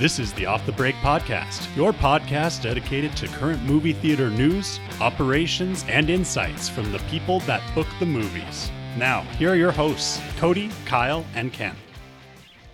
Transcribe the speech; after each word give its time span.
This 0.00 0.18
is 0.18 0.32
the 0.32 0.46
Off 0.46 0.64
the 0.64 0.72
Break 0.72 0.94
Podcast, 0.94 1.76
your 1.76 1.92
podcast 1.92 2.62
dedicated 2.62 3.14
to 3.18 3.26
current 3.26 3.62
movie 3.64 3.92
theater 3.92 4.30
news, 4.30 4.80
operations, 4.98 5.84
and 5.90 6.08
insights 6.08 6.70
from 6.70 6.90
the 6.90 7.00
people 7.10 7.40
that 7.40 7.60
book 7.74 7.86
the 7.98 8.06
movies. 8.06 8.70
Now, 8.96 9.20
here 9.36 9.50
are 9.50 9.56
your 9.56 9.72
hosts, 9.72 10.18
Codi, 10.38 10.72
Kyle, 10.86 11.26
and 11.34 11.52
Ken. 11.52 11.76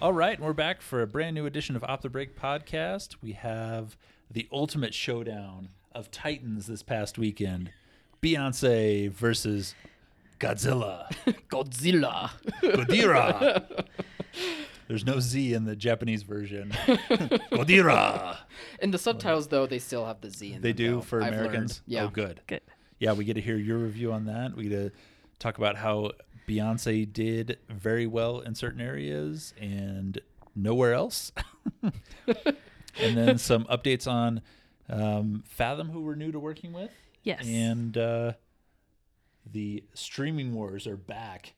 All 0.01 0.13
right, 0.13 0.37
and 0.37 0.47
we're 0.47 0.53
back 0.53 0.81
for 0.81 1.03
a 1.03 1.07
brand 1.09 1.35
new 1.35 1.47
edition 1.47 1.75
of 1.75 1.83
Off 1.83 2.01
the 2.01 2.09
Break 2.09 2.39
podcast. 2.39 3.17
We 3.21 3.33
have 3.33 3.97
the 4.31 4.47
ultimate 4.53 4.95
showdown 4.95 5.71
of 5.91 6.13
Titans 6.13 6.69
this 6.69 6.85
past 6.85 7.19
weekend 7.19 7.73
Beyonce 8.23 9.11
versus 9.11 9.75
Godzilla. 10.39 11.11
Godzilla. 11.51 12.31
Gojira. 12.63 13.85
There's 14.89 15.05
no 15.05 15.19
Z 15.21 15.53
in 15.55 15.65
the 15.65 15.75
Japanese 15.77 16.23
version. 16.23 16.71
Gojira. 17.51 18.37
In 18.81 18.91
the 18.91 18.99
subtitles, 18.99 19.49
though, 19.49 19.67
they 19.67 19.79
still 19.79 20.05
have 20.07 20.21
the 20.21 20.31
Z 20.31 20.53
in 20.55 20.63
They 20.63 20.71
them, 20.73 20.77
do 20.77 20.91
though. 20.97 21.01
for 21.03 21.23
I've 21.23 21.33
Americans? 21.33 21.83
learned. 21.87 21.95
Yeah. 21.95 22.05
Oh, 22.05 22.09
good. 22.09 22.41
Good. 22.47 22.61
Yeah, 22.99 23.13
we 23.13 23.25
get 23.25 23.35
to 23.35 23.41
hear 23.41 23.57
your 23.57 23.79
review 23.79 24.13
on 24.13 24.27
that. 24.27 24.57
We 24.57 24.69
get 24.69 24.77
to 24.77 24.93
talk 25.39 25.59
about 25.59 25.77
how 25.77 26.13
Beyonce 26.49 27.13
did 27.13 27.59
very 27.69 28.07
well 28.07 28.41
in 28.41 28.55
certain 28.55 28.81
areas 28.81 29.53
and 29.61 30.21
nowhere 30.55 30.95
else. 30.95 31.33
and 31.83 33.17
then 33.17 33.39
some 33.39 33.65
updates 33.71 34.11
on 34.11 34.41
um, 34.89 35.43
Fathom, 35.47 35.89
who 35.91 36.03
we're 36.03 36.15
new 36.15 36.33
to 36.33 36.39
working 36.41 36.73
with. 36.73 36.91
Yes. 37.23 37.45
And 37.47 37.99
uh, 37.99 38.33
the 39.51 39.83
streaming 39.95 40.55
wars 40.55 40.87
are 40.87 40.97
back. 40.97 41.55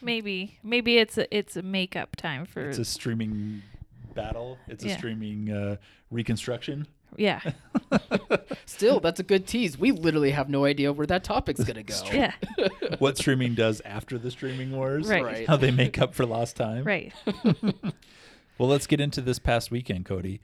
What? 0.00 0.06
Maybe. 0.06 0.58
Maybe 0.62 0.98
it's 0.98 1.18
a 1.18 1.36
it's 1.36 1.56
a 1.56 1.62
makeup 1.62 2.16
time 2.16 2.46
for 2.46 2.68
It's 2.68 2.78
a 2.78 2.84
streaming 2.84 3.62
battle, 4.14 4.58
it's 4.66 4.84
a 4.84 4.90
streaming 4.90 5.50
uh, 5.50 5.76
reconstruction. 6.10 6.86
yeah. 7.16 7.40
Still, 8.66 9.00
that's 9.00 9.18
a 9.20 9.22
good 9.22 9.46
tease. 9.46 9.78
We 9.78 9.92
literally 9.92 10.30
have 10.32 10.48
no 10.48 10.64
idea 10.64 10.92
where 10.92 11.06
that 11.06 11.24
topic's 11.24 11.64
going 11.64 11.76
to 11.76 11.82
go. 11.82 11.94
Yeah. 12.12 12.32
what 12.98 13.16
streaming 13.16 13.54
does 13.54 13.80
after 13.84 14.18
the 14.18 14.30
streaming 14.30 14.72
wars, 14.72 15.08
Right. 15.08 15.24
Right. 15.24 15.46
how 15.48 15.56
they 15.56 15.70
make 15.70 15.98
up 15.98 16.14
for 16.14 16.26
lost 16.26 16.56
time. 16.56 16.84
Right. 16.84 17.12
Well, 18.58 18.68
let's 18.68 18.88
get 18.88 19.00
into 19.00 19.20
this 19.20 19.38
past 19.38 19.70
weekend, 19.70 20.04
Codi. 20.04 20.40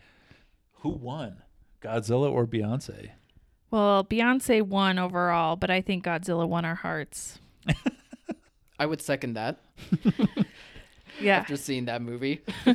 Who 0.82 0.90
won, 0.90 1.42
Godzilla 1.82 2.30
or 2.30 2.46
Beyonce? 2.46 3.10
Well, 3.72 4.04
Beyonce 4.04 4.62
won 4.62 5.00
overall, 5.00 5.56
but 5.56 5.68
I 5.68 5.80
think 5.80 6.04
Godzilla 6.04 6.48
won 6.48 6.64
our 6.64 6.76
hearts. 6.76 7.40
I 8.84 8.86
would 8.86 9.00
second 9.00 9.32
that 9.32 9.60
Yeah. 11.20 11.38
after 11.38 11.56
seeing 11.56 11.86
that 11.86 12.02
movie. 12.02 12.42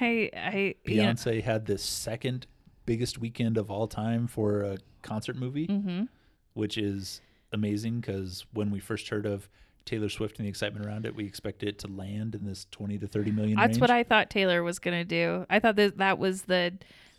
I 0.00 0.30
I 0.36 0.74
you 0.84 0.96
know- 0.98 1.02
Beyonce 1.12 1.42
had 1.42 1.66
the 1.66 1.76
second 1.76 2.46
biggest 2.86 3.18
weekend 3.18 3.56
of 3.58 3.68
all 3.70 3.88
time 3.88 4.26
for 4.28 4.62
a 4.62 4.78
concert 5.02 5.34
movie, 5.36 5.66
Mhm. 5.66 6.08
which 6.54 6.78
is 6.78 7.20
amazing 7.52 8.00
because 8.00 8.46
when 8.52 8.70
we 8.70 8.78
first 8.78 9.08
heard 9.08 9.26
of 9.26 9.48
Taylor 9.86 10.08
Swift 10.08 10.38
and 10.38 10.44
the 10.46 10.48
excitement 10.50 10.86
around 10.86 11.04
it, 11.04 11.16
we 11.16 11.24
expected 11.24 11.68
it 11.68 11.78
to 11.80 11.88
land 11.88 12.36
in 12.36 12.44
this 12.44 12.66
20 12.70 12.98
to 12.98 13.08
30 13.08 13.32
million 13.32 13.56
That's 13.56 13.70
range. 13.70 13.80
what 13.80 13.90
I 13.90 14.04
thought 14.04 14.30
Taylor 14.30 14.62
was 14.62 14.78
going 14.78 14.96
to 14.96 15.04
do. 15.04 15.46
I 15.50 15.58
thought 15.58 15.74
that 15.76 15.96
that 15.98 16.18
was 16.18 16.42
the 16.42 16.74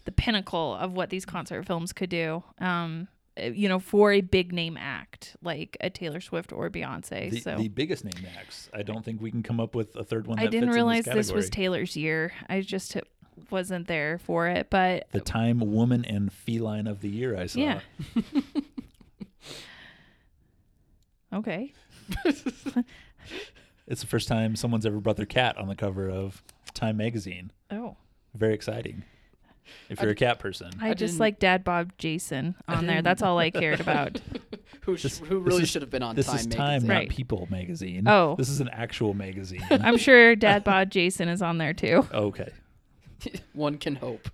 the 0.06 0.12
pinnacle 0.12 0.76
of 0.76 0.94
what 0.94 1.10
these 1.10 1.26
concert 1.26 1.66
films 1.66 1.92
could 1.92 2.10
do. 2.10 2.44
Um 2.60 3.10
uh, 3.42 3.46
you 3.46 3.68
know, 3.70 3.80
for 3.80 4.12
a 4.12 4.20
big 4.22 4.52
name 4.54 4.78
act 4.78 5.01
like 5.42 5.78
a 5.82 5.90
Taylor 5.90 6.22
Swift 6.22 6.52
or 6.52 6.70
Beyonce. 6.70 7.32
the, 7.32 7.40
so 7.40 7.58
the 7.58 7.68
biggest 7.68 8.04
name 8.04 8.26
acts. 8.38 8.70
I 8.74 8.84
don't 8.84 9.04
think 9.04 9.22
we 9.22 9.32
can 9.32 9.44
come 9.44 9.60
up 9.60 9.76
with 9.76 9.96
a 9.96 10.04
third 10.04 10.28
one. 10.28 10.38
That 10.38 10.46
I 10.46 10.48
didn't 10.48 10.70
realize 10.70 11.06
this, 11.06 11.16
this 11.16 11.32
was. 11.32 11.50
Taylor's 11.50 11.96
year. 11.98 12.32
I 12.50 12.62
just 12.62 12.98
wasn't 13.50 13.88
there 13.88 14.20
for 14.20 14.48
it, 14.48 14.70
but 14.70 15.08
the 15.12 15.20
Time 15.20 15.60
Woman 15.60 16.06
and 16.06 16.32
Feline 16.32 16.88
of 16.88 17.02
the 17.02 17.10
Year. 17.10 17.38
I 17.38 17.46
saw. 17.48 17.60
Yeah. 17.60 17.80
okay. 21.34 21.74
It's 23.88 24.00
the 24.00 24.08
first 24.08 24.30
time 24.30 24.56
someone's 24.56 24.86
ever 24.86 25.02
brought 25.02 25.18
their 25.18 25.26
cat 25.26 25.58
on 25.58 25.68
the 25.68 25.76
cover 25.76 26.10
of 26.10 26.42
Time 26.74 26.96
magazine. 26.96 27.52
Oh. 27.70 27.98
Very 28.34 28.54
exciting. 28.54 29.04
If 29.90 30.02
you're 30.02 30.12
a 30.12 30.16
cat 30.16 30.40
person. 30.40 30.72
I, 30.82 30.90
I 30.90 30.94
just 30.94 31.14
didn't- 31.14 31.20
like 31.22 31.40
Dad 31.40 31.64
Bob 31.64 31.92
Jason 31.98 32.56
on 32.68 32.88
there. 32.88 33.02
That's 33.02 33.22
all 33.22 33.38
I 33.40 33.52
cared 33.52 33.80
about. 33.88 34.20
Who, 34.82 34.98
sh- 34.98 35.04
This- 35.04 35.20
who 35.20 35.40
really 35.40 35.64
is- 35.64 35.70
should 35.70 35.82
have 35.82 35.92
been 35.92 36.04
on 36.04 36.16
This 36.16 36.26
Time 36.28 36.36
is 36.38 36.48
Time, 36.48 36.58
magazine. 36.68 36.88
not 36.88 36.94
Right. 36.96 37.10
People 37.10 37.48
magazine. 37.52 38.08
Oh. 38.08 38.36
This 38.38 38.50
is 38.50 38.60
an 38.62 38.70
actual 38.70 39.14
magazine. 39.14 39.64
I'm 39.72 39.98
sure 39.98 40.36
Dad 40.36 40.64
Bob 40.64 40.90
Jason 40.90 41.30
is 41.30 41.42
on 41.42 41.58
there 41.58 41.74
too 41.74 42.08
okay. 42.14 42.50
One 43.54 43.78
can 43.78 43.96
hope. 43.96 44.30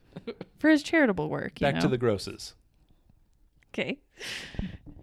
for 0.59 0.69
his 0.69 0.81
charitable 0.81 1.29
work. 1.29 1.59
You 1.59 1.67
Back 1.67 1.81
to 1.81 1.87
the 1.89 1.97
grosses. 1.97 2.55
Okay. 3.73 3.99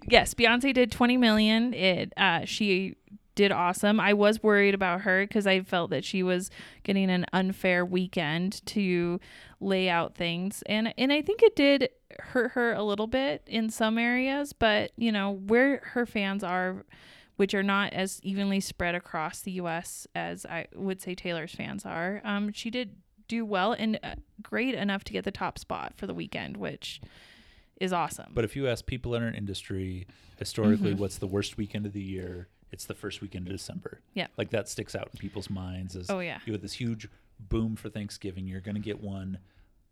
Yes, 0.09 0.35
Beyonce 0.35 0.73
did 0.75 0.91
20 0.91 1.17
million. 1.19 1.73
It 1.75 2.12
uh 2.17 2.45
she 2.47 2.97
did 3.34 3.50
awesome. 3.53 3.99
I 4.00 4.12
was 4.12 4.43
worried 4.43 4.75
about 4.75 5.03
her 5.03 5.27
cuz 5.27 5.47
I 5.47 5.61
felt 5.62 5.91
that 5.91 6.05
she 6.05 6.22
was 6.22 6.50
getting 6.83 7.11
an 7.11 7.27
unfair 7.33 7.84
weekend 7.84 8.65
to 8.67 9.19
lay 9.61 9.89
out 9.89 10.15
things 10.15 10.62
and 10.67 10.93
and 10.99 11.12
I 11.12 11.22
think 11.22 11.43
it 11.43 11.56
did 11.56 11.89
hurt 12.21 12.53
her 12.53 12.73
a 12.73 12.83
little 12.83 13.06
bit 13.06 13.43
in 13.47 13.71
some 13.71 13.99
areas, 13.99 14.53
but 14.53 14.93
you 14.97 15.11
know, 15.12 15.33
where 15.33 15.78
her 15.94 16.06
fans 16.06 16.44
are 16.44 16.84
which 17.37 17.53
are 17.55 17.65
not 17.65 17.93
as 17.93 18.21
evenly 18.23 18.61
spread 18.61 18.94
across 18.94 19.41
the 19.41 19.53
US 19.53 20.06
as 20.15 20.47
I 20.47 20.67
would 20.75 21.00
say 21.03 21.15
Taylor's 21.15 21.55
fans 21.55 21.84
are. 21.84 22.21
Um 22.25 22.53
she 22.53 22.71
did 22.71 22.97
do 23.27 23.44
well 23.44 23.73
and 23.73 23.99
uh, 24.03 24.15
great 24.43 24.75
enough 24.75 25.03
to 25.05 25.12
get 25.12 25.25
the 25.25 25.33
top 25.33 25.59
spot 25.59 25.94
for 25.97 26.06
the 26.06 26.12
weekend, 26.15 26.59
which 26.59 27.00
is 27.81 27.93
awesome. 27.93 28.31
But 28.34 28.44
if 28.44 28.55
you 28.55 28.69
ask 28.69 28.87
people 28.87 29.15
in 29.15 29.23
our 29.23 29.31
industry, 29.33 30.06
historically, 30.39 30.91
Mm-hmm. 30.93 31.00
what's 31.00 31.19
the 31.19 31.27
worst 31.27 31.56
weekend 31.56 31.87
of 31.87 31.93
the 31.94 32.03
year? 32.03 32.49
It's 32.75 32.87
the 32.87 32.95
first 32.95 33.21
weekend 33.21 33.47
of 33.47 33.53
December. 33.53 34.01
Yeah. 34.15 34.27
Like 34.37 34.51
that 34.51 34.69
sticks 34.69 34.97
out 34.97 35.09
in 35.12 35.19
people's 35.19 35.49
minds 35.49 35.95
as 35.95 36.11
Oh, 36.11 36.19
yeah. 36.19 36.41
you 36.45 36.53
have 36.53 36.61
this 36.61 36.73
huge 36.73 37.09
boom 37.39 37.77
for 37.77 37.89
Thanksgiving. 37.89 38.49
You're 38.49 38.61
going 38.61 38.75
to 38.75 38.81
get 38.81 39.01
one 39.01 39.39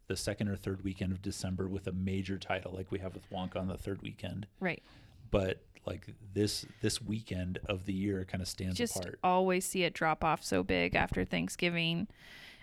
the 0.08 0.16
second 0.16 0.48
or 0.48 0.56
third 0.56 0.82
weekend 0.82 1.12
of 1.12 1.22
December 1.22 1.68
with 1.68 1.86
a 1.86 1.92
major 1.92 2.38
title 2.38 2.72
like 2.76 2.90
we 2.90 2.98
have 2.98 3.14
with 3.14 3.30
Wonka 3.30 3.56
on 3.56 3.68
the 3.68 3.78
third 3.78 4.02
weekend. 4.02 4.48
Right. 4.58 4.82
But 5.30 5.62
like 5.86 6.08
this 6.34 6.66
this 6.80 7.00
weekend 7.00 7.60
of 7.66 7.86
the 7.86 7.92
year 7.92 8.24
kind 8.24 8.42
of 8.42 8.48
stands 8.48 8.76
Just 8.76 8.96
apart. 8.96 9.18
always 9.22 9.64
see 9.64 9.84
it 9.84 9.94
drop 9.94 10.24
off 10.24 10.42
so 10.42 10.64
big 10.64 10.96
after 10.96 11.24
Thanksgiving. 11.24 12.08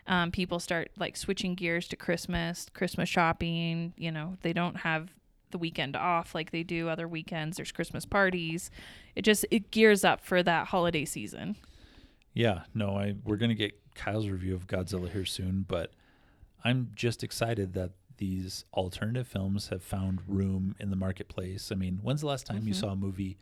Um, 0.06 0.31
people 0.31 0.59
start 0.59 0.91
like 0.97 1.16
switching 1.16 1.56
gears 1.56 1.88
to 1.90 1.96
Christmas, 1.96 2.68
Christmas 2.74 3.07
shopping. 3.07 3.94
You 3.97 4.12
know, 4.12 4.38
they 4.41 4.51
don't 4.53 4.75
have 4.78 5.09
the 5.51 5.57
weekend 5.57 5.95
off 5.95 6.35
like 6.35 6.51
they 6.51 6.63
do 6.63 6.89
other 6.89 7.07
weekends. 7.07 7.57
There's 7.57 7.71
Christmas 7.71 8.05
parties. 8.05 8.69
It 9.15 9.23
just 9.23 9.45
it 9.51 9.71
gears 9.71 10.03
up 10.03 10.21
for 10.21 10.43
that 10.43 10.67
holiday 10.67 11.05
season. 11.05 11.55
Yeah, 12.33 12.61
no, 12.73 12.97
I 12.97 13.15
we're 13.23 13.37
gonna 13.37 13.55
get 13.55 13.79
Kyle's 13.95 14.27
review 14.27 14.55
of 14.55 14.67
Godzilla 14.67 15.11
here 15.11 15.25
soon, 15.25 15.65
but 15.67 15.91
I'm 16.63 16.91
just 16.95 17.23
excited 17.23 17.73
that 17.73 17.91
these 18.17 18.65
alternative 18.73 19.27
films 19.27 19.69
have 19.69 19.81
found 19.81 20.21
room 20.27 20.75
in 20.79 20.89
the 20.89 20.95
marketplace. 20.95 21.71
I 21.71 21.75
mean, 21.75 21.99
when's 22.01 22.21
the 22.21 22.27
last 22.27 22.45
time 22.45 22.67
you 22.67 22.73
mm-hmm. 22.73 22.79
saw 22.79 22.89
a 22.89 22.95
movie 22.95 23.38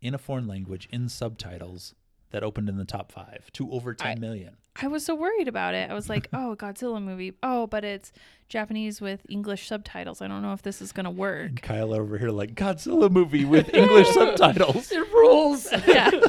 in 0.00 0.14
a 0.14 0.18
foreign 0.18 0.46
language 0.46 0.88
in 0.92 1.08
subtitles 1.08 1.94
that 2.30 2.42
opened 2.42 2.68
in 2.68 2.76
the 2.76 2.84
top 2.84 3.10
five 3.12 3.50
to 3.54 3.70
over 3.70 3.94
ten 3.94 4.12
I- 4.18 4.20
million? 4.20 4.56
I 4.80 4.86
was 4.86 5.04
so 5.04 5.12
worried 5.16 5.48
about 5.48 5.74
it. 5.74 5.90
I 5.90 5.94
was 5.94 6.08
like, 6.08 6.28
oh, 6.32 6.54
Godzilla 6.56 7.02
movie. 7.02 7.32
Oh, 7.42 7.66
but 7.66 7.84
it's 7.84 8.12
Japanese 8.48 9.00
with 9.00 9.26
English 9.28 9.66
subtitles. 9.66 10.22
I 10.22 10.28
don't 10.28 10.40
know 10.40 10.52
if 10.52 10.62
this 10.62 10.80
is 10.80 10.92
gonna 10.92 11.10
work. 11.10 11.46
And 11.48 11.62
Kyle 11.62 11.92
over 11.92 12.16
here 12.16 12.30
like 12.30 12.54
Godzilla 12.54 13.10
movie 13.10 13.44
with 13.44 13.68
English 13.74 14.06
subtitles. 14.10 14.92
It 14.92 15.12
rules. 15.12 15.66
yeah. 15.86 16.10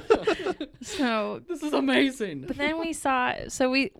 So 0.81 1.41
this 1.47 1.61
is 1.61 1.73
amazing. 1.73 2.45
But 2.47 2.57
then 2.57 2.79
we 2.79 2.93
saw 2.93 3.33
so 3.49 3.69
we 3.69 3.91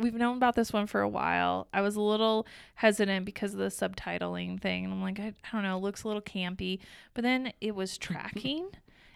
we've 0.00 0.14
known 0.14 0.36
about 0.36 0.56
this 0.56 0.72
one 0.72 0.86
for 0.86 1.00
a 1.00 1.08
while. 1.08 1.68
I 1.72 1.80
was 1.80 1.96
a 1.96 2.00
little 2.00 2.46
hesitant 2.74 3.24
because 3.24 3.54
of 3.54 3.60
the 3.60 3.66
subtitling 3.66 4.60
thing. 4.60 4.84
And 4.84 4.92
I'm 4.92 5.00
like, 5.00 5.20
I, 5.20 5.28
I 5.28 5.52
don't 5.52 5.62
know, 5.62 5.76
it 5.78 5.80
looks 5.80 6.02
a 6.02 6.08
little 6.08 6.22
campy. 6.22 6.80
But 7.14 7.22
then 7.22 7.52
it 7.60 7.74
was 7.74 7.96
tracking. 7.96 8.68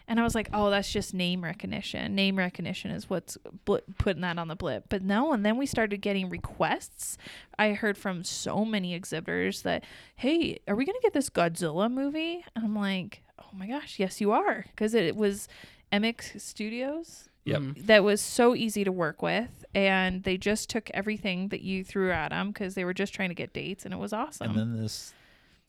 And 0.09 0.19
I 0.19 0.23
was 0.23 0.33
like, 0.35 0.49
oh, 0.51 0.69
that's 0.71 0.91
just 0.91 1.13
name 1.13 1.43
recognition. 1.43 2.15
Name 2.15 2.35
recognition 2.37 2.89
is 2.91 3.09
what's 3.09 3.37
bl- 3.63 3.77
putting 3.97 4.21
that 4.23 4.37
on 4.37 4.47
the 4.49 4.55
blip. 4.55 4.85
But 4.89 5.03
no, 5.03 5.31
and 5.31 5.45
then 5.45 5.55
we 5.55 5.65
started 5.67 6.01
getting 6.01 6.29
requests. 6.29 7.17
I 7.57 7.73
heard 7.73 7.97
from 7.97 8.23
so 8.23 8.65
many 8.65 8.95
exhibitors 8.95 9.61
that, 9.61 9.83
hey, 10.15 10.59
are 10.67 10.75
we 10.75 10.83
going 10.85 10.95
to 10.99 11.01
get 11.03 11.13
this 11.13 11.29
Godzilla 11.29 11.89
movie? 11.91 12.43
And 12.55 12.65
I'm 12.65 12.75
like, 12.75 13.21
oh 13.39 13.49
my 13.55 13.67
gosh, 13.67 13.99
yes, 13.99 14.19
you 14.19 14.31
are. 14.31 14.65
Because 14.69 14.93
it, 14.95 15.15
was 15.15 15.47
MX 15.93 16.41
Studios 16.41 17.25
Yep. 17.45 17.61
Mhm. 17.61 17.85
that 17.87 18.03
was 18.03 18.19
so 18.21 18.53
easy 18.53 18.83
to 18.83 18.91
work 18.91 19.21
with 19.23 19.63
and 19.73 20.23
they 20.23 20.37
just 20.37 20.69
took 20.69 20.91
everything 20.93 21.47
that 21.47 21.61
you 21.61 21.83
threw 21.85 22.11
at 22.11 22.29
them 22.29 22.49
because 22.49 22.75
they 22.75 22.83
were 22.83 22.93
just 22.93 23.13
trying 23.13 23.29
to 23.29 23.33
get 23.35 23.53
dates 23.53 23.85
and 23.85 23.93
it 23.93 23.97
was 23.97 24.11
awesome 24.13 24.49
And 24.51 24.59
then 24.59 24.81
this 24.81 25.13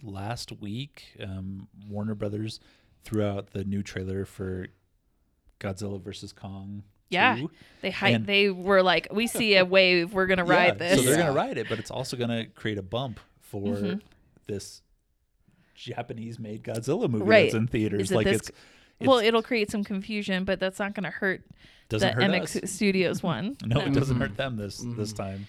last 0.02 0.50
week, 0.60 1.04
um, 1.22 1.68
Warner 1.88 2.14
Brothers 2.16 2.58
threw 3.04 3.24
out 3.24 3.50
the 3.52 3.64
new 3.64 3.82
trailer 3.82 4.24
for 4.24 4.66
Godzilla 5.58 6.00
versus 6.00 6.32
Kong 6.32 6.82
Yeah. 7.10 7.36
too. 7.36 7.50
They 7.82 7.90
hype. 7.90 8.14
And- 8.16 8.26
They 8.26 8.50
were 8.50 8.82
like, 8.82 9.08
we 9.12 9.26
see 9.26 9.56
a 9.56 9.64
wave. 9.76 10.12
We're 10.14 10.26
gonna 10.26 10.44
ride 10.44 10.66
Yeah, 10.66 10.74
this. 10.74 10.98
So 10.98 11.02
they're 11.06 11.18
Yeah. 11.18 11.26
gonna 11.26 11.36
ride 11.36 11.58
it, 11.58 11.68
but 11.68 11.78
it's 11.78 11.90
also 11.90 12.16
gonna 12.16 12.46
create 12.46 12.78
a 12.78 12.82
bump 12.82 13.20
for 13.40 13.74
Mm-hmm. 13.76 13.98
this 14.46 14.82
Japanese-made 15.74 16.62
Godzilla 16.62 17.08
movie 17.08 17.24
Right. 17.24 17.42
that's 17.44 17.54
in 17.54 17.66
theaters. 17.66 18.02
Is 18.02 18.12
it 18.12 18.16
like 18.16 18.26
this- 18.26 18.36
it's, 18.36 18.48
it's 19.00 19.08
well, 19.08 19.18
it'll 19.18 19.42
create 19.42 19.70
some 19.70 19.84
confusion, 19.84 20.44
but 20.44 20.60
that's 20.60 20.78
not 20.78 20.94
gonna 20.94 21.10
hurt 21.10 21.42
doesn't 21.88 22.16
the 22.16 22.22
hurt 22.22 22.30
MX 22.30 22.62
us. 22.64 22.70
Studios 22.70 23.22
one. 23.22 23.56
No, 23.64 23.80
it 23.80 23.88
Mhm. 23.88 23.94
doesn't 23.94 24.20
hurt 24.20 24.36
them 24.36 24.56
this 24.56 24.78
this 24.78 25.12
Mm-hmm. 25.12 25.22
time. 25.22 25.48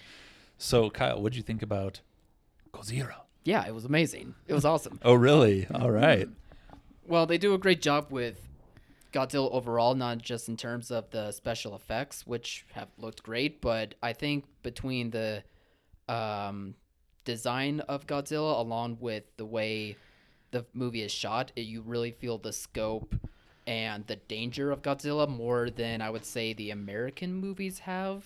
So 0.58 0.90
Kyle, 0.90 1.20
what'd 1.22 1.36
you 1.36 1.42
think 1.42 1.62
about 1.62 2.00
Godzilla? 2.72 3.14
Yeah, 3.44 3.66
it 3.66 3.74
was 3.74 3.84
amazing. 3.84 4.34
It 4.46 4.54
was 4.54 4.64
awesome. 4.64 5.00
Oh, 5.02 5.14
really? 5.14 5.66
All 5.74 5.90
right. 5.90 6.28
Well, 7.06 7.26
they 7.26 7.38
do 7.38 7.54
a 7.54 7.58
great 7.58 7.82
job 7.82 8.06
with 8.10 8.48
Godzilla 9.12 9.50
overall, 9.52 9.94
not 9.94 10.18
just 10.18 10.48
in 10.48 10.56
terms 10.56 10.90
of 10.90 11.10
the 11.10 11.32
special 11.32 11.74
effects, 11.74 12.26
which 12.26 12.64
have 12.72 12.88
looked 12.98 13.22
great, 13.22 13.60
but 13.60 13.94
I 14.02 14.12
think 14.12 14.44
between 14.62 15.10
the 15.10 15.42
um, 16.08 16.74
design 17.24 17.80
of 17.80 18.06
Godzilla 18.06 18.58
along 18.58 18.98
with 19.00 19.24
the 19.36 19.44
way 19.44 19.96
the 20.50 20.64
movie 20.72 21.02
is 21.02 21.12
shot, 21.12 21.52
it, 21.56 21.62
you 21.62 21.82
really 21.82 22.10
feel 22.10 22.38
the 22.38 22.52
scope 22.52 23.14
and 23.66 24.06
the 24.06 24.16
danger 24.16 24.70
of 24.70 24.82
Godzilla 24.82 25.28
more 25.28 25.70
than 25.70 26.00
I 26.00 26.10
would 26.10 26.24
say 26.24 26.52
the 26.52 26.70
American 26.70 27.34
movies 27.34 27.80
have. 27.80 28.24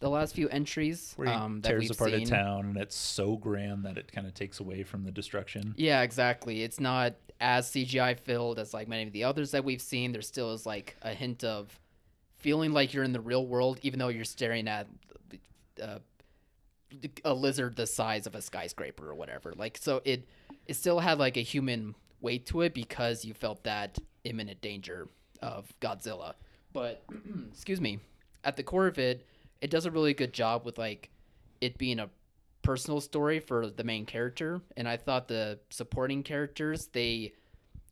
The 0.00 0.08
last 0.08 0.34
few 0.34 0.48
entries 0.48 1.12
Where 1.16 1.28
he 1.28 1.34
um, 1.34 1.60
that 1.62 1.70
tears 1.70 1.90
apart 1.90 2.10
seen. 2.10 2.22
a 2.22 2.26
town, 2.26 2.66
and 2.66 2.76
it's 2.76 2.94
so 2.94 3.36
grand 3.36 3.84
that 3.84 3.98
it 3.98 4.12
kind 4.12 4.26
of 4.26 4.34
takes 4.34 4.60
away 4.60 4.84
from 4.84 5.04
the 5.04 5.10
destruction. 5.10 5.74
Yeah, 5.76 6.02
exactly. 6.02 6.62
It's 6.62 6.78
not 6.78 7.14
as 7.40 7.70
CGI 7.70 8.18
filled 8.18 8.58
as 8.58 8.74
like 8.74 8.88
many 8.88 9.04
of 9.04 9.12
the 9.12 9.24
others 9.24 9.52
that 9.52 9.64
we've 9.64 9.82
seen. 9.82 10.12
There 10.12 10.22
still 10.22 10.52
is 10.52 10.66
like 10.66 10.96
a 11.02 11.14
hint 11.14 11.44
of 11.44 11.78
feeling 12.36 12.72
like 12.72 12.94
you're 12.94 13.04
in 13.04 13.12
the 13.12 13.20
real 13.20 13.46
world, 13.46 13.78
even 13.82 13.98
though 13.98 14.08
you're 14.08 14.24
staring 14.24 14.68
at 14.68 14.86
uh, 15.82 15.98
a 17.24 17.34
lizard 17.34 17.76
the 17.76 17.86
size 17.86 18.26
of 18.26 18.34
a 18.34 18.42
skyscraper 18.42 19.08
or 19.08 19.14
whatever. 19.14 19.52
Like, 19.56 19.78
so 19.78 20.02
it 20.04 20.26
it 20.66 20.74
still 20.74 21.00
had 21.00 21.18
like 21.18 21.36
a 21.36 21.42
human 21.42 21.94
weight 22.20 22.46
to 22.46 22.62
it 22.62 22.74
because 22.74 23.24
you 23.24 23.34
felt 23.34 23.64
that 23.64 23.98
imminent 24.24 24.60
danger 24.60 25.08
of 25.40 25.72
Godzilla. 25.80 26.34
But 26.72 27.04
excuse 27.52 27.80
me, 27.80 28.00
at 28.44 28.56
the 28.56 28.62
core 28.62 28.86
of 28.86 28.98
it, 28.98 29.26
it 29.60 29.70
does 29.70 29.86
a 29.86 29.90
really 29.90 30.14
good 30.14 30.32
job 30.32 30.64
with 30.64 30.78
like 30.78 31.10
it 31.60 31.78
being 31.78 31.98
a 31.98 32.08
personal 32.68 33.00
story 33.00 33.40
for 33.40 33.70
the 33.70 33.82
main 33.82 34.04
character 34.04 34.60
and 34.76 34.86
i 34.86 34.94
thought 34.94 35.26
the 35.26 35.58
supporting 35.70 36.22
characters 36.22 36.88
they 36.92 37.32